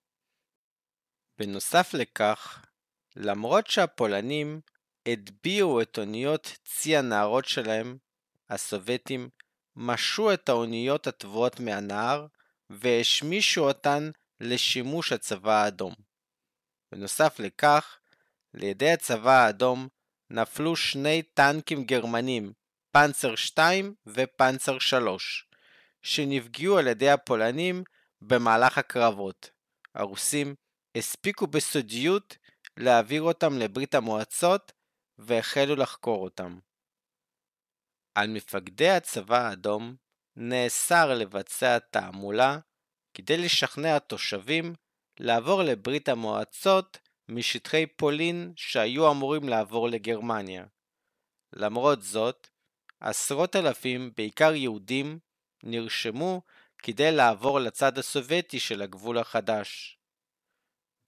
[1.38, 2.64] בנוסף לכך,
[3.16, 4.60] למרות שהפולנים
[5.12, 7.96] הטביעו את אוניות צי הנהרות שלהם,
[8.50, 9.28] הסובייטים
[9.76, 12.26] משו את האוניות הטבועות מהנהר
[12.70, 15.94] והשמישו אותן לשימוש הצבא האדום.
[16.92, 17.98] בנוסף לכך,
[18.54, 19.88] לידי הצבא האדום
[20.30, 22.52] נפלו שני טנקים גרמנים,
[22.90, 25.46] פנצר 2 ופנצר 3,
[26.02, 27.82] שנפגעו על ידי הפולנים
[28.20, 29.50] במהלך הקרבות.
[29.94, 30.54] הרוסים
[30.96, 32.36] הספיקו בסודיות
[32.76, 34.72] להעביר אותם לברית המועצות
[35.18, 36.58] והחלו לחקור אותם.
[38.14, 39.96] על מפקדי הצבא האדום
[40.36, 42.58] נאסר לבצע תעמולה
[43.14, 44.74] כדי לשכנע תושבים
[45.20, 50.66] לעבור לברית המועצות משטחי פולין שהיו אמורים לעבור לגרמניה.
[51.52, 52.48] למרות זאת,
[53.00, 55.18] עשרות אלפים, בעיקר יהודים,
[55.62, 56.42] נרשמו
[56.78, 59.98] כדי לעבור לצד הסובייטי של הגבול החדש.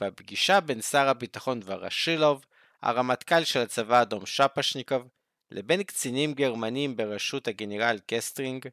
[0.03, 2.47] בפגישה בין שר הביטחון ורשילוב,
[2.83, 5.09] הרמטכ"ל של הצבא האדום שפושניקוב,
[5.51, 8.67] לבין קצינים גרמנים בראשות הגנרל קסטרינג,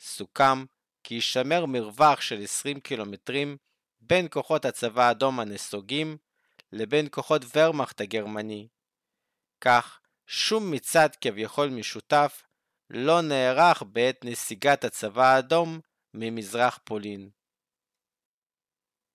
[0.00, 0.64] סוכם
[1.04, 3.56] כי יישמר מרווח של 20 קילומטרים
[4.00, 6.16] בין כוחות הצבא האדום הנסוגים
[6.72, 8.68] לבין כוחות הוורמאכט הגרמני.
[9.60, 12.42] כך, שום מצד כביכול משותף
[12.90, 15.80] לא נערך בעת נסיגת הצבא האדום
[16.14, 17.30] ממזרח פולין.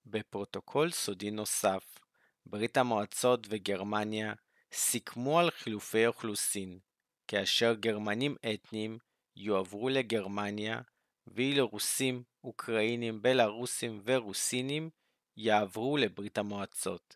[0.05, 2.00] בפרוטוקול סודי נוסף,
[2.45, 4.33] ברית המועצות וגרמניה
[4.73, 6.79] סיכמו על חילופי אוכלוסין,
[7.27, 8.97] כאשר גרמנים אתניים
[9.35, 10.81] יועברו לגרמניה,
[11.27, 14.89] ואילו רוסים, אוקראינים, בלארוסים ורוסינים
[15.37, 17.15] יעברו לברית המועצות.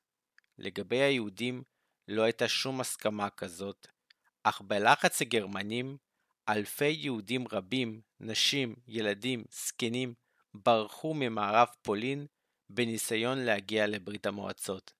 [0.58, 1.64] לגבי היהודים
[2.08, 3.88] לא הייתה שום הסכמה כזאת,
[4.44, 5.98] אך בלחץ הגרמנים,
[6.50, 10.14] אלפי יהודים רבים, נשים, ילדים, זקנים,
[10.54, 12.26] ברחו ממערב פולין
[12.70, 14.94] בניסיון להגיע לברית המועצות.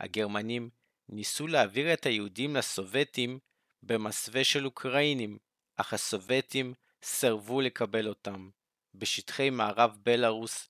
[0.00, 0.70] הגרמנים
[1.08, 3.38] ניסו להעביר את היהודים לסובייטים
[3.82, 5.38] במסווה של אוקראינים,
[5.76, 8.50] אך הסובייטים סירבו לקבל אותם.
[8.94, 10.68] בשטחי מערב בלארוס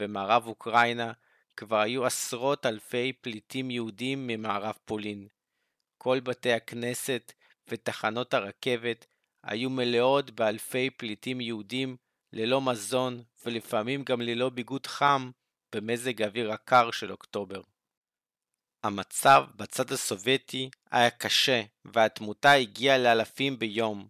[0.00, 1.12] ומערב אוקראינה
[1.56, 5.28] כבר היו עשרות אלפי פליטים יהודים ממערב פולין.
[5.98, 7.32] כל בתי הכנסת
[7.68, 9.06] ותחנות הרכבת
[9.42, 11.96] היו מלאות באלפי פליטים יהודים
[12.32, 15.30] ללא מזון ולפעמים גם ללא ביגוד חם
[15.74, 17.60] במזג האוויר הקר של אוקטובר.
[18.86, 24.08] המצב בצד הסובייטי היה קשה והתמותה הגיעה לאלפים ביום.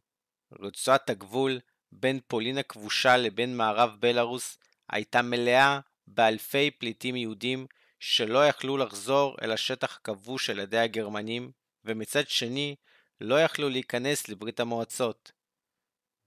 [0.60, 1.60] רצועת הגבול
[1.92, 4.58] בין פולין הכבושה לבין מערב בלארוס
[4.90, 7.66] הייתה מלאה באלפי פליטים יהודים
[8.00, 11.50] שלא יכלו לחזור אל השטח הכבוש על ידי הגרמנים,
[11.84, 12.76] ומצד שני
[13.20, 15.32] לא יכלו להיכנס לברית המועצות.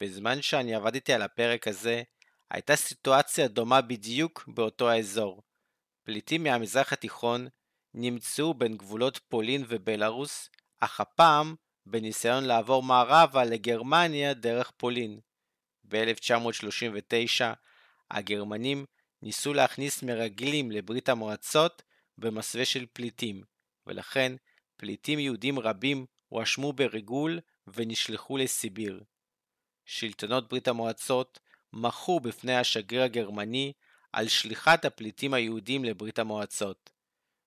[0.02, 2.04] בזמן שאני עבדתי על הפרק הזה,
[2.52, 5.42] הייתה סיטואציה דומה בדיוק באותו האזור.
[6.04, 7.48] פליטים מהמזרח התיכון
[7.93, 10.49] נמצאו בין גבולות פולין ובלארוס,
[10.80, 15.19] אך הפעם בניסיון לעבור מערבה לגרמניה דרך פולין.
[15.84, 17.43] ב-1939
[18.12, 18.86] הגרמנים
[19.21, 21.84] ניסו להכניס מרגלים לברית המועצות
[22.17, 23.43] במסווה של פליטים,
[23.88, 24.36] ולכן
[24.78, 29.04] פליטים יהודים רבים הואשמו בריגול ונשלחו לסיביר.
[29.86, 31.39] שלטונות ברית המועצות
[31.73, 33.73] מחו בפני השגריר הגרמני
[34.13, 36.89] על שליחת הפליטים היהודים לברית המועצות.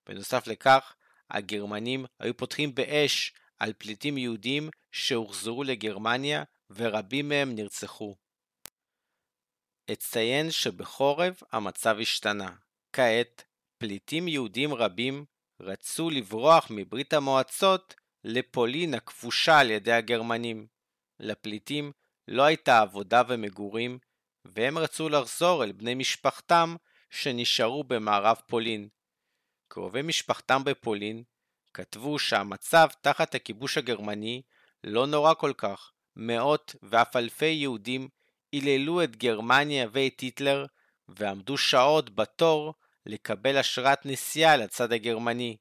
[0.07, 0.95] בנוסף לכך,
[1.29, 8.15] הגרמנים היו פותחים באש על פליטים יהודים שהוחזרו לגרמניה ורבים מהם נרצחו.
[9.91, 12.55] אציין שבחורף המצב השתנה.
[12.93, 13.43] כעת,
[13.77, 15.25] פליטים יהודים רבים
[15.59, 20.67] רצו לברוח מברית המועצות לפולין הכבושה על ידי הגרמנים.
[21.19, 21.91] לפליטים
[22.27, 23.99] לא הייתה עבודה ומגורים,
[24.45, 26.75] והם רצו לחזור אל בני משפחתם
[27.09, 28.89] שנשארו במערב פולין.
[29.73, 31.23] קרובי משפחתם בפולין
[31.73, 34.41] כתבו שהמצב תחת הכיבוש הגרמני
[34.83, 38.09] לא נורא כל כך, מאות ואף אלפי יהודים
[38.51, 40.65] היללו את גרמניה ואת היטלר
[41.07, 42.73] ועמדו שעות בתור
[43.05, 45.57] לקבל אשרת נסיעה לצד הגרמני.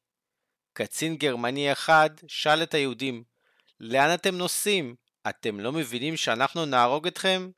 [0.72, 3.24] קצין גרמני אחד שאל את היהודים,
[3.80, 4.94] לאן אתם נוסעים?
[5.28, 7.50] אתם לא מבינים שאנחנו נהרוג אתכם?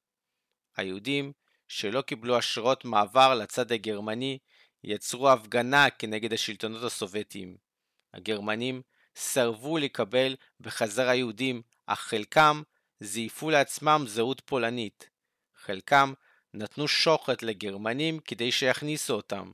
[0.76, 1.32] היהודים,
[1.68, 4.38] שלא קיבלו אשרות מעבר לצד הגרמני,
[4.86, 7.56] יצרו הפגנה כנגד השלטונות הסובייטיים.
[8.14, 8.82] הגרמנים
[9.16, 12.62] סרבו לקבל בחזרה יהודים, אך חלקם
[13.00, 15.10] זייפו לעצמם זהות פולנית.
[15.56, 16.12] חלקם
[16.54, 19.52] נתנו שוחט לגרמנים כדי שיכניסו אותם.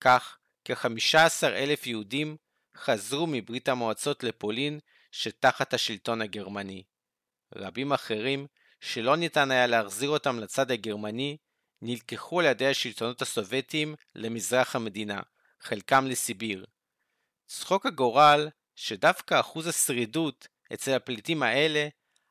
[0.00, 2.36] כך, כ-15 אלף יהודים
[2.76, 4.80] חזרו מברית המועצות לפולין
[5.12, 6.82] שתחת השלטון הגרמני.
[7.54, 8.46] רבים אחרים,
[8.80, 11.36] שלא ניתן היה להחזיר אותם לצד הגרמני,
[11.82, 15.20] נלקחו על ידי השלטונות הסובייטיים למזרח המדינה,
[15.60, 16.66] חלקם לסיביר.
[17.46, 21.88] צחוק הגורל שדווקא אחוז השרידות אצל הפליטים האלה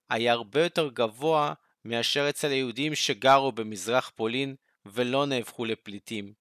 [0.10, 1.54] היה הרבה יותר גבוה
[1.86, 6.34] מאשר אצל היהודים שגרו במזרח פולין ולא נהפכו לפליטים.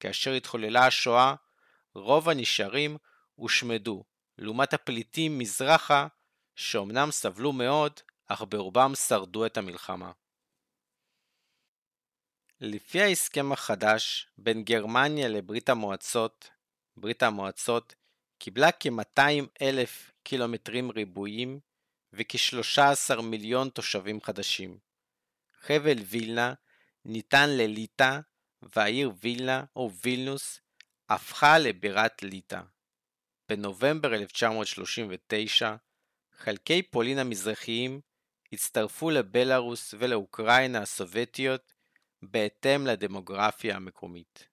[0.00, 1.34] כאשר התחוללה השואה,
[1.94, 2.96] רוב הנשארים
[3.34, 4.04] הושמדו,
[4.38, 6.06] לעומת הפליטים מזרחה,
[6.54, 10.12] שאומנם סבלו מאוד, אך ברובם שרדו את המלחמה.
[12.60, 16.50] לפי ההסכם החדש בין גרמניה לברית המועצות,
[16.96, 17.94] ברית המועצות
[18.38, 19.22] קיבלה כ-200
[19.62, 21.60] אלף קילומטרים ריבועים
[22.12, 24.78] וכ-13 מיליון תושבים חדשים.
[25.60, 26.54] חבל וילנה
[27.04, 28.20] ניתן לליטא
[28.62, 30.60] והעיר וילנה או וילנוס
[31.08, 32.60] הפכה לבירת ליטא.
[33.48, 35.76] בנובמבר 1939
[36.38, 38.00] חלקי פולין המזרחיים
[38.52, 41.75] הצטרפו לבלארוס ולאוקראינה הסובייטיות
[42.30, 44.48] בהתאם לדמוגרפיה המקומית.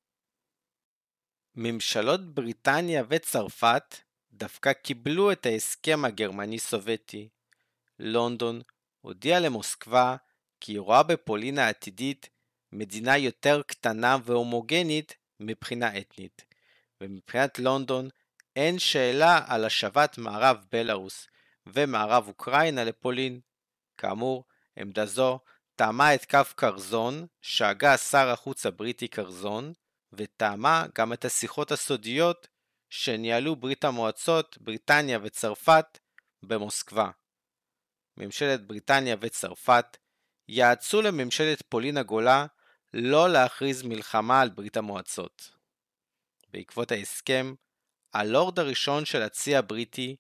[1.55, 3.95] ממשלות בריטניה וצרפת
[4.31, 7.29] דווקא קיבלו את ההסכם הגרמני-סובייטי.
[7.99, 8.61] לונדון
[9.01, 10.15] הודיעה למוסקבה
[10.59, 12.29] כי היא רואה בפולין העתידית
[12.71, 16.45] מדינה יותר קטנה והומוגנית מבחינה אתנית,
[17.01, 18.09] ומבחינת לונדון
[18.55, 21.27] אין שאלה על השבת מערב בלארוס
[21.65, 23.39] ומערב אוקראינה לפולין.
[23.97, 24.43] כאמור,
[24.75, 25.39] עמדה זו
[25.83, 29.73] טעמה את קו קרזון שהגה שר החוץ הבריטי קרזון,
[30.13, 32.47] וטעמה גם את השיחות הסודיות
[32.89, 35.99] שניהלו ברית המועצות, בריטניה וצרפת
[36.43, 37.09] במוסקבה.
[38.17, 39.97] ממשלת בריטניה וצרפת
[40.47, 42.45] יעצו לממשלת פולין הגולה
[42.93, 45.51] לא להכריז מלחמה על ברית המועצות.
[46.49, 47.53] בעקבות ההסכם,
[48.13, 50.15] הלורד הראשון של הצי הבריטי,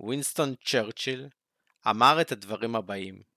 [0.00, 1.28] וינסטון צ'רצ'יל,
[1.90, 3.33] אמר את הדברים הבאים: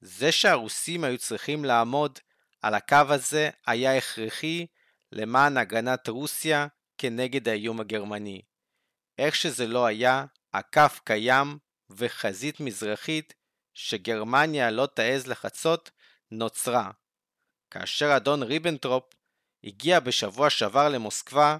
[0.00, 2.18] זה שהרוסים היו צריכים לעמוד
[2.62, 4.66] על הקו הזה היה הכרחי
[5.12, 6.66] למען הגנת רוסיה
[6.98, 8.42] כנגד האיום הגרמני.
[9.18, 11.58] איך שזה לא היה, הקו קיים
[11.90, 13.34] וחזית מזרחית
[13.74, 15.90] שגרמניה לא תעז לחצות
[16.30, 16.90] נוצרה.
[17.70, 19.04] כאשר אדון ריבנטרופ
[19.64, 21.56] הגיע בשבוע שעבר למוסקבה,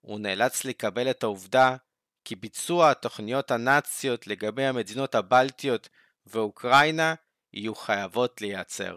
[0.00, 1.76] הוא נאלץ לקבל את העובדה
[2.24, 5.88] כי ביצוע התוכניות הנאציות לגבי המדינות הבלטיות
[6.26, 7.14] ואוקראינה
[7.52, 8.96] יהיו חייבות להיעצר.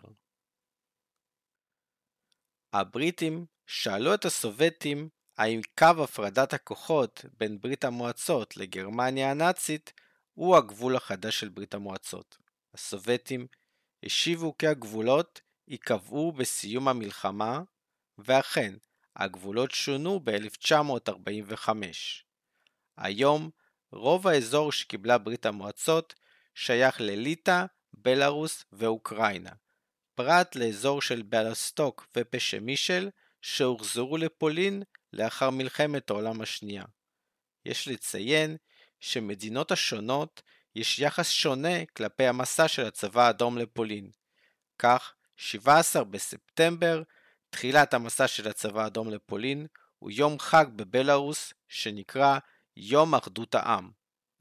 [2.74, 9.94] הבריטים שאלו את הסובייטים האם קו הפרדת הכוחות בין ברית המועצות לגרמניה הנאצית
[10.34, 12.38] הוא הגבול החדש של ברית המועצות.
[12.74, 13.48] הסובייטים
[14.04, 17.62] השיבו כי הגבולות ייקבעו בסיום המלחמה,
[18.18, 18.74] ואכן,
[19.16, 21.70] הגבולות שונו ב-1945.
[22.98, 23.50] היום,
[23.92, 26.16] רוב האזור שקיבלה ברית המועצות
[26.56, 29.52] שייך לליטא, בלארוס ואוקראינה,
[30.16, 33.10] פרט לאזור של בלסטוק ופשמישל
[33.42, 36.86] שהוחזרו לפולין לאחר מלחמת העולם השנייה.
[37.66, 38.58] יש לציין
[39.00, 40.42] שמדינות השונות
[40.76, 44.12] יש יחס שונה כלפי המסע של הצבא האדום לפולין.
[44.80, 47.04] כך, 17 בספטמבר,
[47.50, 49.68] תחילת המסע של הצבא האדום לפולין,
[50.00, 52.40] הוא יום חג בבלארוס שנקרא
[52.78, 53.92] יום אחדות העם.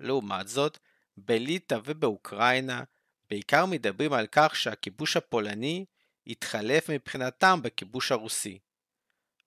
[0.00, 0.78] לעומת זאת,
[1.16, 2.82] בליטא ובאוקראינה
[3.30, 5.84] בעיקר מדברים על כך שהכיבוש הפולני
[6.26, 8.58] התחלף מבחינתם בכיבוש הרוסי.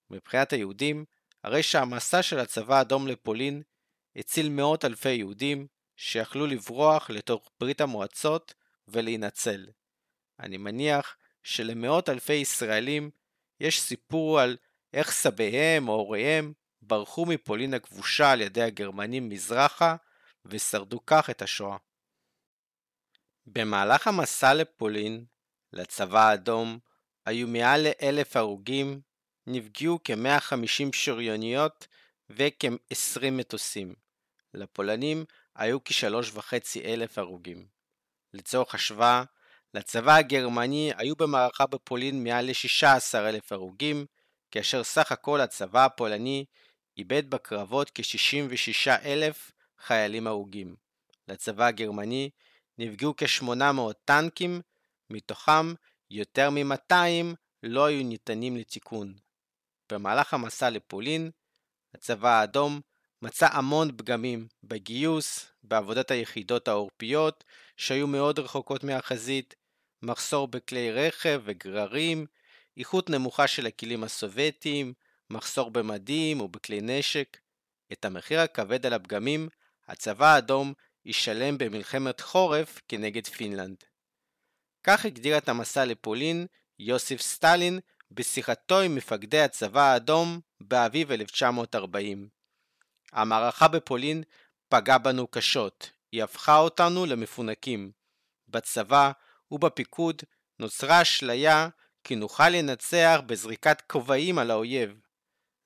[0.10, 1.06] מבחינת היהודים,
[1.44, 3.62] הרי שהמסע של הצבא האדום לפולין
[4.16, 8.54] הציל מאות אלפי יהודים שיכלו לברוח לתוך ברית המועצות
[8.88, 9.68] ולהינצל.
[10.40, 13.10] אני מניח שלמאות אלפי ישראלים
[13.60, 14.58] יש סיפור על
[14.94, 19.96] איך סביהם או הוריהם ברחו מפולין הכבושה על ידי הגרמנים מזרחה
[20.46, 21.78] ושרדו כך את השואה.
[23.56, 25.26] במהלך המסע לפולין,
[25.74, 26.80] לצבא האדום,
[27.26, 29.02] היו מעל לאלף הרוגים,
[29.48, 31.88] נפגעו כ-150 שריוניות
[32.30, 33.94] וכ-20 מטוסים.
[34.54, 37.68] לפולנים היו כשלוש וחצי אלף הרוגים.
[38.34, 39.24] לצורך השוואה,
[39.74, 44.06] לצבא הגרמני היו במערכה בפולין מעל ל-16 אלף הרוגים,
[44.52, 46.46] כאשר סך הכל הצבא הפולני
[46.98, 50.76] איבד בקרבות כ-66 אלף חיילים הרוגים.
[51.28, 52.30] לצבא הגרמני
[52.78, 54.62] נפגעו כ-800 טנקים,
[55.10, 55.74] מתוכם
[56.10, 59.14] יותר מ-200 לא היו ניתנים לתיקון.
[59.92, 61.32] במהלך המסע לפולין,
[61.94, 62.82] הצבא האדום
[63.22, 67.44] מצא המון פגמים בגיוס, בעבודת היחידות העורפיות,
[67.78, 69.56] שהיו מאוד רחוקות מהחזית,
[70.02, 72.26] מחסור בכלי רכב וגררים,
[72.78, 74.94] איכות נמוכה של הכלים הסובייטיים,
[75.30, 77.38] מחסור במדים ובכלי נשק.
[77.92, 79.50] את המחיר הכבד על הפגמים,
[79.88, 80.74] הצבא האדום
[81.06, 83.84] ישלם במלחמת חורף כנגד פינלנד.
[84.84, 86.48] כך הגדיר את המסע לפולין
[86.80, 87.80] יוסיף סטלין
[88.12, 92.30] בשיחתו עם מפקדי הצבא האדום באביב 1940.
[93.12, 94.24] המערכה בפולין
[94.70, 97.92] פגעה בנו קשות, היא הפכה אותנו למפונקים.
[98.48, 99.12] בצבא
[99.52, 100.22] ובפיקוד
[100.60, 101.70] נוצרה אשליה
[102.04, 105.00] כי נוכל לנצח בזריקת כובעים על האויב.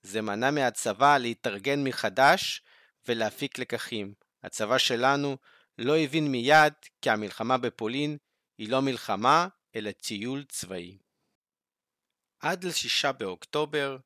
[0.02, 2.62] זה מנע מהצבא להתארגן מחדש
[3.08, 4.14] ולהפיק לקחים.
[4.48, 5.38] הצבא שלנו
[5.78, 8.18] לא הבין מיד כי המלחמה בפולין
[8.58, 10.98] היא לא מלחמה, אלא טיול צבאי.
[12.40, 13.98] עד ל-6 באוקטובר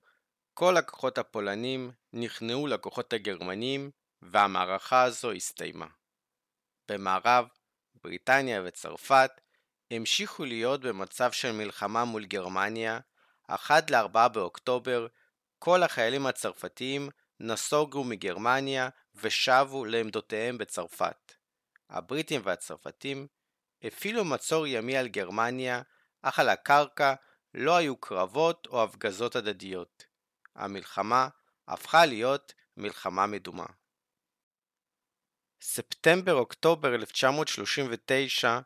[0.54, 5.88] כל הכוחות הפולנים נכנעו לכוחות הגרמנים והמערכה הזו הסתיימה.
[6.92, 7.48] במערב,
[8.04, 9.32] בריטניה וצרפת
[9.92, 13.00] המשיכו להיות במצב של מלחמה מול גרמניה,
[13.48, 15.08] אך עד ל-4 באוקטובר
[15.60, 21.34] כל החיילים הצרפתיים נסוגו מגרמניה ושבו לעמדותיהם בצרפת.
[21.89, 23.28] הבריטים והצרפתים
[23.84, 25.82] הפעילו מצור ימי על גרמניה,
[26.22, 27.14] אך על הקרקע
[27.53, 30.05] לא היו קרבות או הפגזות הדדיות.
[30.55, 31.28] המלחמה
[31.68, 33.66] הפכה להיות מלחמה מדומה.
[35.62, 38.59] ספטמבר-אוקטובר 1939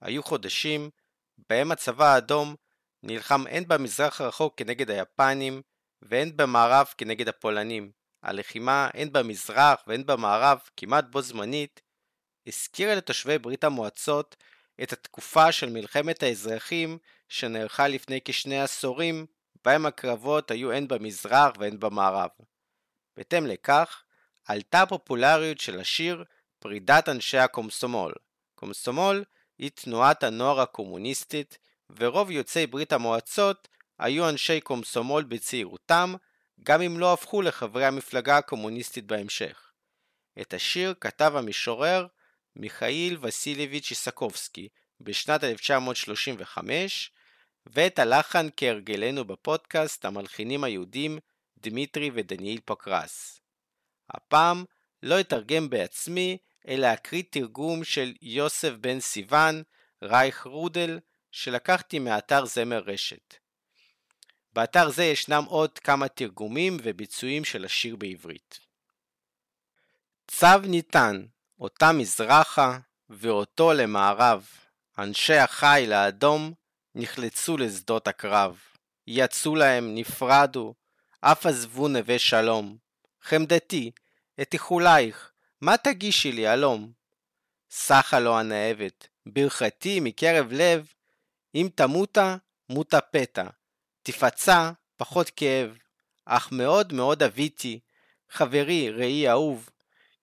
[0.00, 0.90] היו חודשים
[1.48, 2.54] בהם הצבא האדום
[3.02, 5.62] נלחם הן במזרח הרחוק כנגד היפנים
[6.02, 7.92] והן במערב כנגד הפולנים.
[8.26, 11.80] הלחימה הן במזרח והן במערב כמעט בו זמנית
[12.46, 14.36] הזכירה לתושבי ברית המועצות
[14.82, 16.98] את התקופה של מלחמת האזרחים
[17.28, 19.26] שנערכה לפני כשני עשורים
[19.64, 22.30] בהם הקרבות היו הן במזרח והן במערב.
[23.16, 24.02] בהתאם לכך,
[24.44, 26.24] עלתה הפופולריות של השיר
[26.58, 28.12] פרידת אנשי הקומסומול.
[28.54, 29.24] קומסומול
[29.58, 31.58] היא תנועת הנוער הקומוניסטית,
[31.96, 33.68] ורוב יוצאי ברית המועצות
[33.98, 36.14] היו אנשי קומסומול בצעירותם,
[36.62, 39.72] גם אם לא הפכו לחברי המפלגה הקומוניסטית בהמשך.
[40.40, 42.06] את השיר כתב המשורר
[42.56, 44.68] מיכאיל וסיליביץ' איסקובסקי
[45.00, 47.10] בשנת 1935,
[47.66, 51.18] ואת הלחן כהרגלנו בפודקאסט המלחינים היהודים
[51.58, 53.40] דמיטרי ודניאל פקרס.
[54.10, 54.64] הפעם
[55.02, 56.38] לא אתרגם בעצמי,
[56.68, 59.62] אלא אקריא תרגום של יוסף בן סיוון,
[60.02, 61.00] רייך רודל,
[61.32, 63.34] שלקחתי מאתר זמר רשת.
[64.56, 68.58] באתר זה ישנם עוד כמה תרגומים וביצועים של השיר בעברית.
[70.28, 71.24] צו ניתן,
[71.60, 72.78] אותה מזרחה
[73.10, 74.46] ואותו למערב,
[74.98, 76.52] אנשי החיל האדום
[76.94, 78.58] נחלצו לשדות הקרב.
[79.06, 80.74] יצאו להם, נפרדו,
[81.20, 82.76] אף עזבו נווה שלום.
[83.22, 83.90] חמדתי,
[84.40, 86.92] את איחולייך, מה תגישי לי הלום?
[87.70, 90.92] סחה לו הנאבת, ברכתי מקרב לב,
[91.54, 92.36] אם תמותה,
[92.68, 93.46] מותה פתע,
[94.06, 95.78] תפצע, פחות כאב,
[96.24, 97.80] אך מאוד מאוד אביתי,
[98.30, 99.70] חברי, ראי אהוב,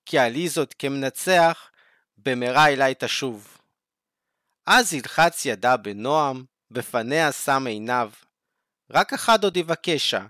[0.05, 1.71] כי עלי זאת כמנצח,
[2.17, 3.57] במהרה אלי תשוב.
[4.65, 8.11] אז ילחץ ידה בנועם, בפניה שם עיניו.
[8.89, 10.25] רק אחד עוד יבקשה,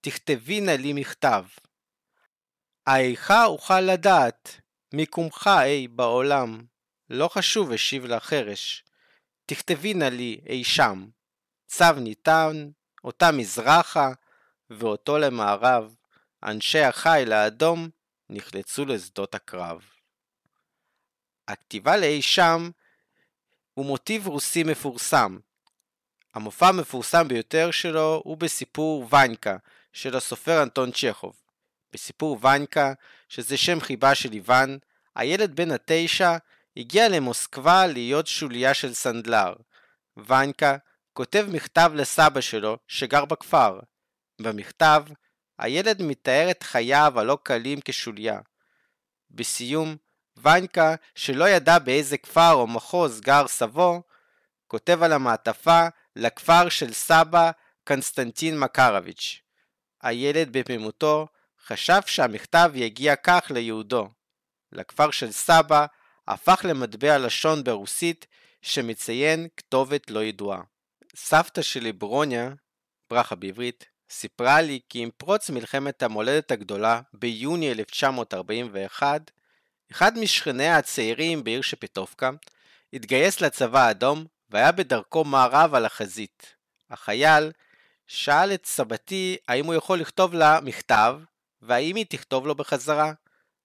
[0.00, 1.44] תכתבי נא לי מכתב.
[2.86, 4.60] האיכה אוכל לדעת,
[4.94, 6.64] מיקומך אי בעולם.
[7.10, 8.84] לא חשוב השיב לה חרש,
[9.46, 11.08] תכתבי נא לי אי שם.
[11.66, 12.70] צו ניתן,
[13.06, 14.12] אותה מזרחה,
[14.70, 15.94] ואותו למערב.
[16.42, 17.88] אנשי החיל האדום
[18.30, 19.82] נחלצו לשדות הקרב.
[21.48, 22.70] הכתיבה לאי שם
[23.74, 25.38] הוא מוטיב רוסי מפורסם.
[26.34, 29.56] המופע המפורסם ביותר שלו הוא בסיפור וינקה
[29.92, 31.42] של הסופר אנטון צ'כוב.
[31.92, 32.92] בסיפור וינקה,
[33.28, 34.78] שזה שם חיבה של איוון,
[35.16, 36.36] הילד בן התשע
[36.76, 39.54] הגיע למוסקבה להיות שוליה של סנדלר.
[40.16, 40.76] וינקה
[41.16, 43.80] כותב מכתב לסבא שלו שגר בכפר.
[44.40, 45.02] במכתב,
[45.58, 48.40] הילד מתאר את חייו הלא קלים כשוליה.
[49.30, 49.96] בסיום,
[50.36, 54.02] ויינקה, שלא ידע באיזה כפר או מחוז גר סבו,
[54.66, 55.86] כותב על המעטפה
[56.16, 57.50] לכפר של סבא
[57.86, 59.40] קונסטנטין מקרביץ'.
[60.02, 61.26] הילד בתמימותו
[61.66, 64.08] חשב שהמכתב יגיע כך ליהודו.
[64.72, 65.86] לכפר של סבא
[66.28, 68.26] הפך למטבע לשון ברוסית
[68.62, 70.60] שמציין כתובת לא ידועה.
[71.18, 72.50] סבתא שלי ברוניה,
[73.10, 79.30] ברכה בעברית, סיפרה לי כי עם פרוץ מלחמת המולדת הגדולה ביוני 1941,
[79.92, 82.30] אחד משכניה הצעירים בעיר שפיטובקה
[82.92, 86.54] התגייס לצבא האדום והיה בדרכו מערב על החזית.
[86.90, 87.52] החייל
[88.06, 91.20] שאל את סבתי האם הוא יכול לכתוב לה מכתב
[91.62, 93.12] והאם היא תכתוב לו בחזרה.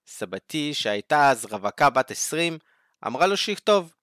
[0.08, 2.58] סבתי, שהייתה אז רווקה בת 20,
[3.08, 3.94] אמרה לו שיכתוב.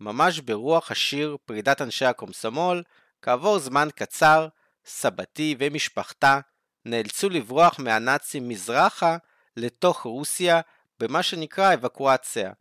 [0.00, 2.82] ממש ברוח השיר פרידת אנשי הקומסומול,
[3.22, 4.48] כעבור זמן קצר,
[4.84, 6.40] סבתי ומשפחתה
[6.84, 9.16] נאלצו לברוח מהנאצים מזרחה
[9.56, 10.60] לתוך רוסיה
[11.00, 12.52] במה שנקרא אבקואציה.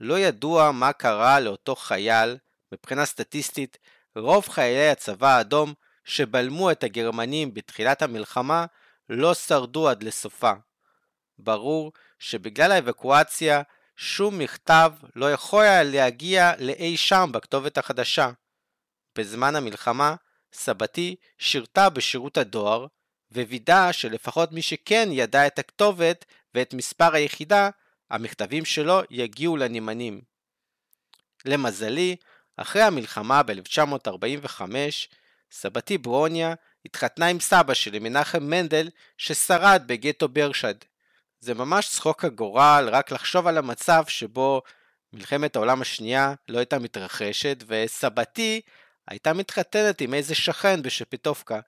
[0.00, 2.36] לא ידוע מה קרה לאותו חייל,
[2.72, 3.78] מבחינה סטטיסטית,
[4.16, 5.74] רוב חיילי הצבא האדום
[6.04, 8.66] שבלמו את הגרמנים בתחילת המלחמה
[9.08, 10.52] לא שרדו עד לסופה.
[11.38, 13.62] ברור שבגלל האבקואציה
[14.00, 18.30] שום מכתב לא יכול היה להגיע לאי שם בכתובת החדשה.
[19.18, 20.14] בזמן המלחמה,
[20.52, 22.86] סבתי שירתה בשירות הדואר,
[23.32, 26.24] ווידאה שלפחות מי שכן ידע את הכתובת
[26.54, 27.70] ואת מספר היחידה,
[28.10, 30.20] המכתבים שלו יגיעו לנמענים.
[31.44, 32.16] למזלי,
[32.56, 34.62] אחרי המלחמה ב-1945,
[35.52, 40.74] סבתי ברוניה התחתנה עם סבא שלי, מנחם מנדל, ששרד בגטו ברשד.
[41.40, 44.62] זה ממש צחוק הגורל רק לחשוב על המצב שבו
[45.12, 48.60] מלחמת העולם השנייה לא הייתה מתרחשת, וסבתי
[49.08, 51.60] הייתה מתחתנת עם איזה שכן בשפיטובקה.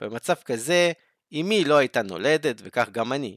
[0.00, 0.92] במצב כזה,
[1.32, 3.36] אמי לא הייתה נולדת, וכך גם אני.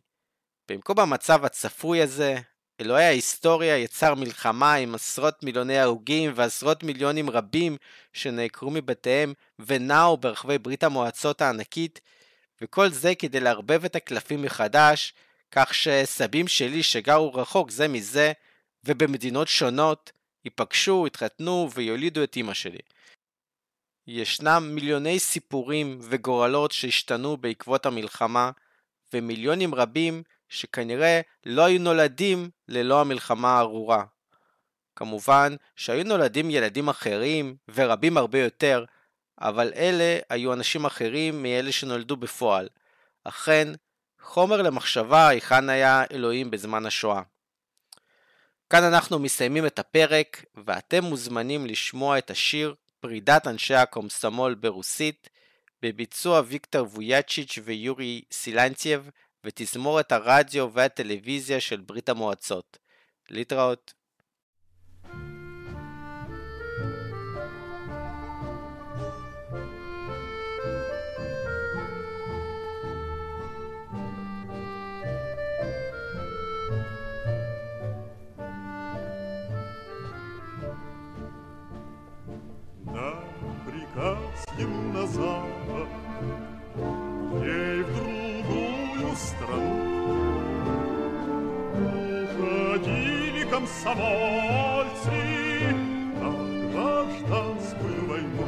[0.69, 2.35] במקום המצב הצפוי הזה,
[2.81, 7.77] אלוהי ההיסטוריה יצר מלחמה עם עשרות מיליוני הרוגים ועשרות מיליונים רבים
[8.13, 12.01] שנעקרו מבתיהם ונעו ברחבי ברית המועצות הענקית,
[12.61, 15.13] וכל זה כדי לערבב את הקלפים מחדש,
[15.51, 18.31] כך שסבים שלי שגרו רחוק זה מזה,
[18.83, 20.11] ובמדינות שונות,
[20.45, 22.79] ייפגשו, יתחתנו ויולידו את אמא שלי.
[24.07, 28.51] ישנם מיליוני סיפורים וגורלות שהשתנו בעקבות המלחמה,
[29.13, 34.03] ומיליונים רבים שכנראה לא היו נולדים ללא המלחמה הארורה.
[34.95, 38.85] כמובן שהיו נולדים ילדים אחרים, ורבים הרבה יותר,
[39.41, 42.69] אבל אלה היו אנשים אחרים מאלה שנולדו בפועל.
[43.23, 43.67] אכן,
[44.25, 47.21] חומר למחשבה היכן היה אלוהים בזמן השואה.
[48.69, 55.29] כאן אנחנו מסיימים את הפרק, ואתם מוזמנים לשמוע את השיר פרידת אנשי הקומסומול ברוסית,
[55.81, 59.09] בביצוע ויקטור וויאצ'יץ' ויורי סילנצייב,
[59.43, 62.77] ותזמורת הרדיו והטלוויזיה של ברית המועצות.
[63.29, 63.93] להתראות.
[93.65, 95.17] Комсомольцы
[96.21, 96.29] на
[96.71, 98.47] гражданскую войну.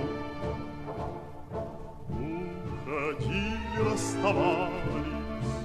[2.85, 5.55] Уходили, расставались,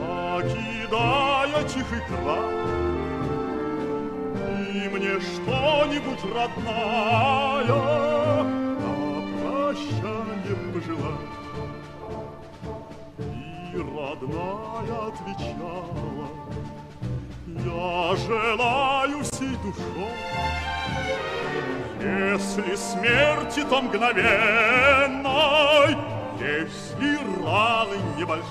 [0.00, 2.58] покидая тихий край.
[4.72, 7.80] И мне что-нибудь родная
[9.40, 11.34] прощанием пожелать.
[13.72, 16.19] И родная отвечала,
[18.26, 20.12] желаю всей душой,
[22.00, 25.26] если смерти, то мгновенной,
[26.38, 28.46] если раны небольшой,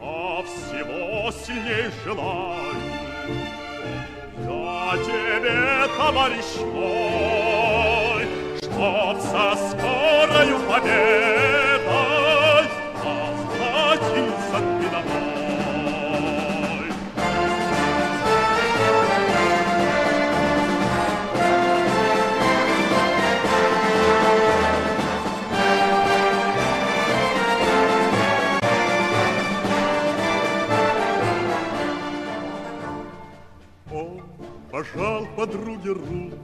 [0.00, 3.00] а всего сильней желаю
[4.90, 8.26] я тебе, товарищ мой,
[8.58, 11.69] чтоб со скорою победой
[35.40, 36.36] пожал подруге руку,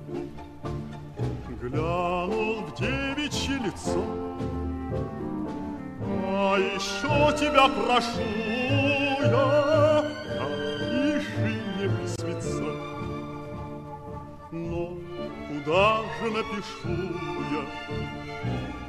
[1.60, 4.04] глянул в девичье лицо.
[6.28, 8.20] А еще тебя прошу
[9.22, 10.04] я,
[10.40, 12.68] напиши мне письмеца.
[14.52, 14.92] Но
[15.48, 16.96] куда же напишу
[17.52, 17.64] я,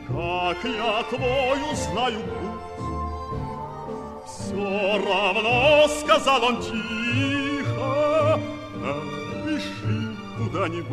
[0.07, 2.67] как я твою знаю путь?
[4.27, 7.46] Все равно, сказал он тихо,
[10.47, 10.87] куда-нибудь.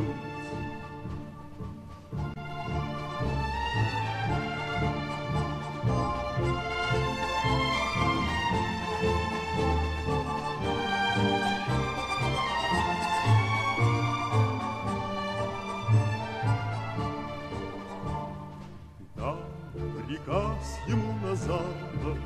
[20.07, 22.19] приказ ему на запад,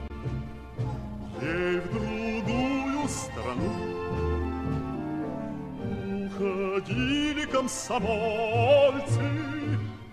[1.40, 2.07] ей в
[6.78, 9.20] Уходили комсомольцы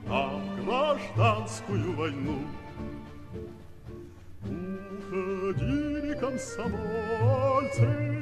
[0.07, 2.39] на гражданскую войну.
[4.41, 8.14] Уходили комсомольцы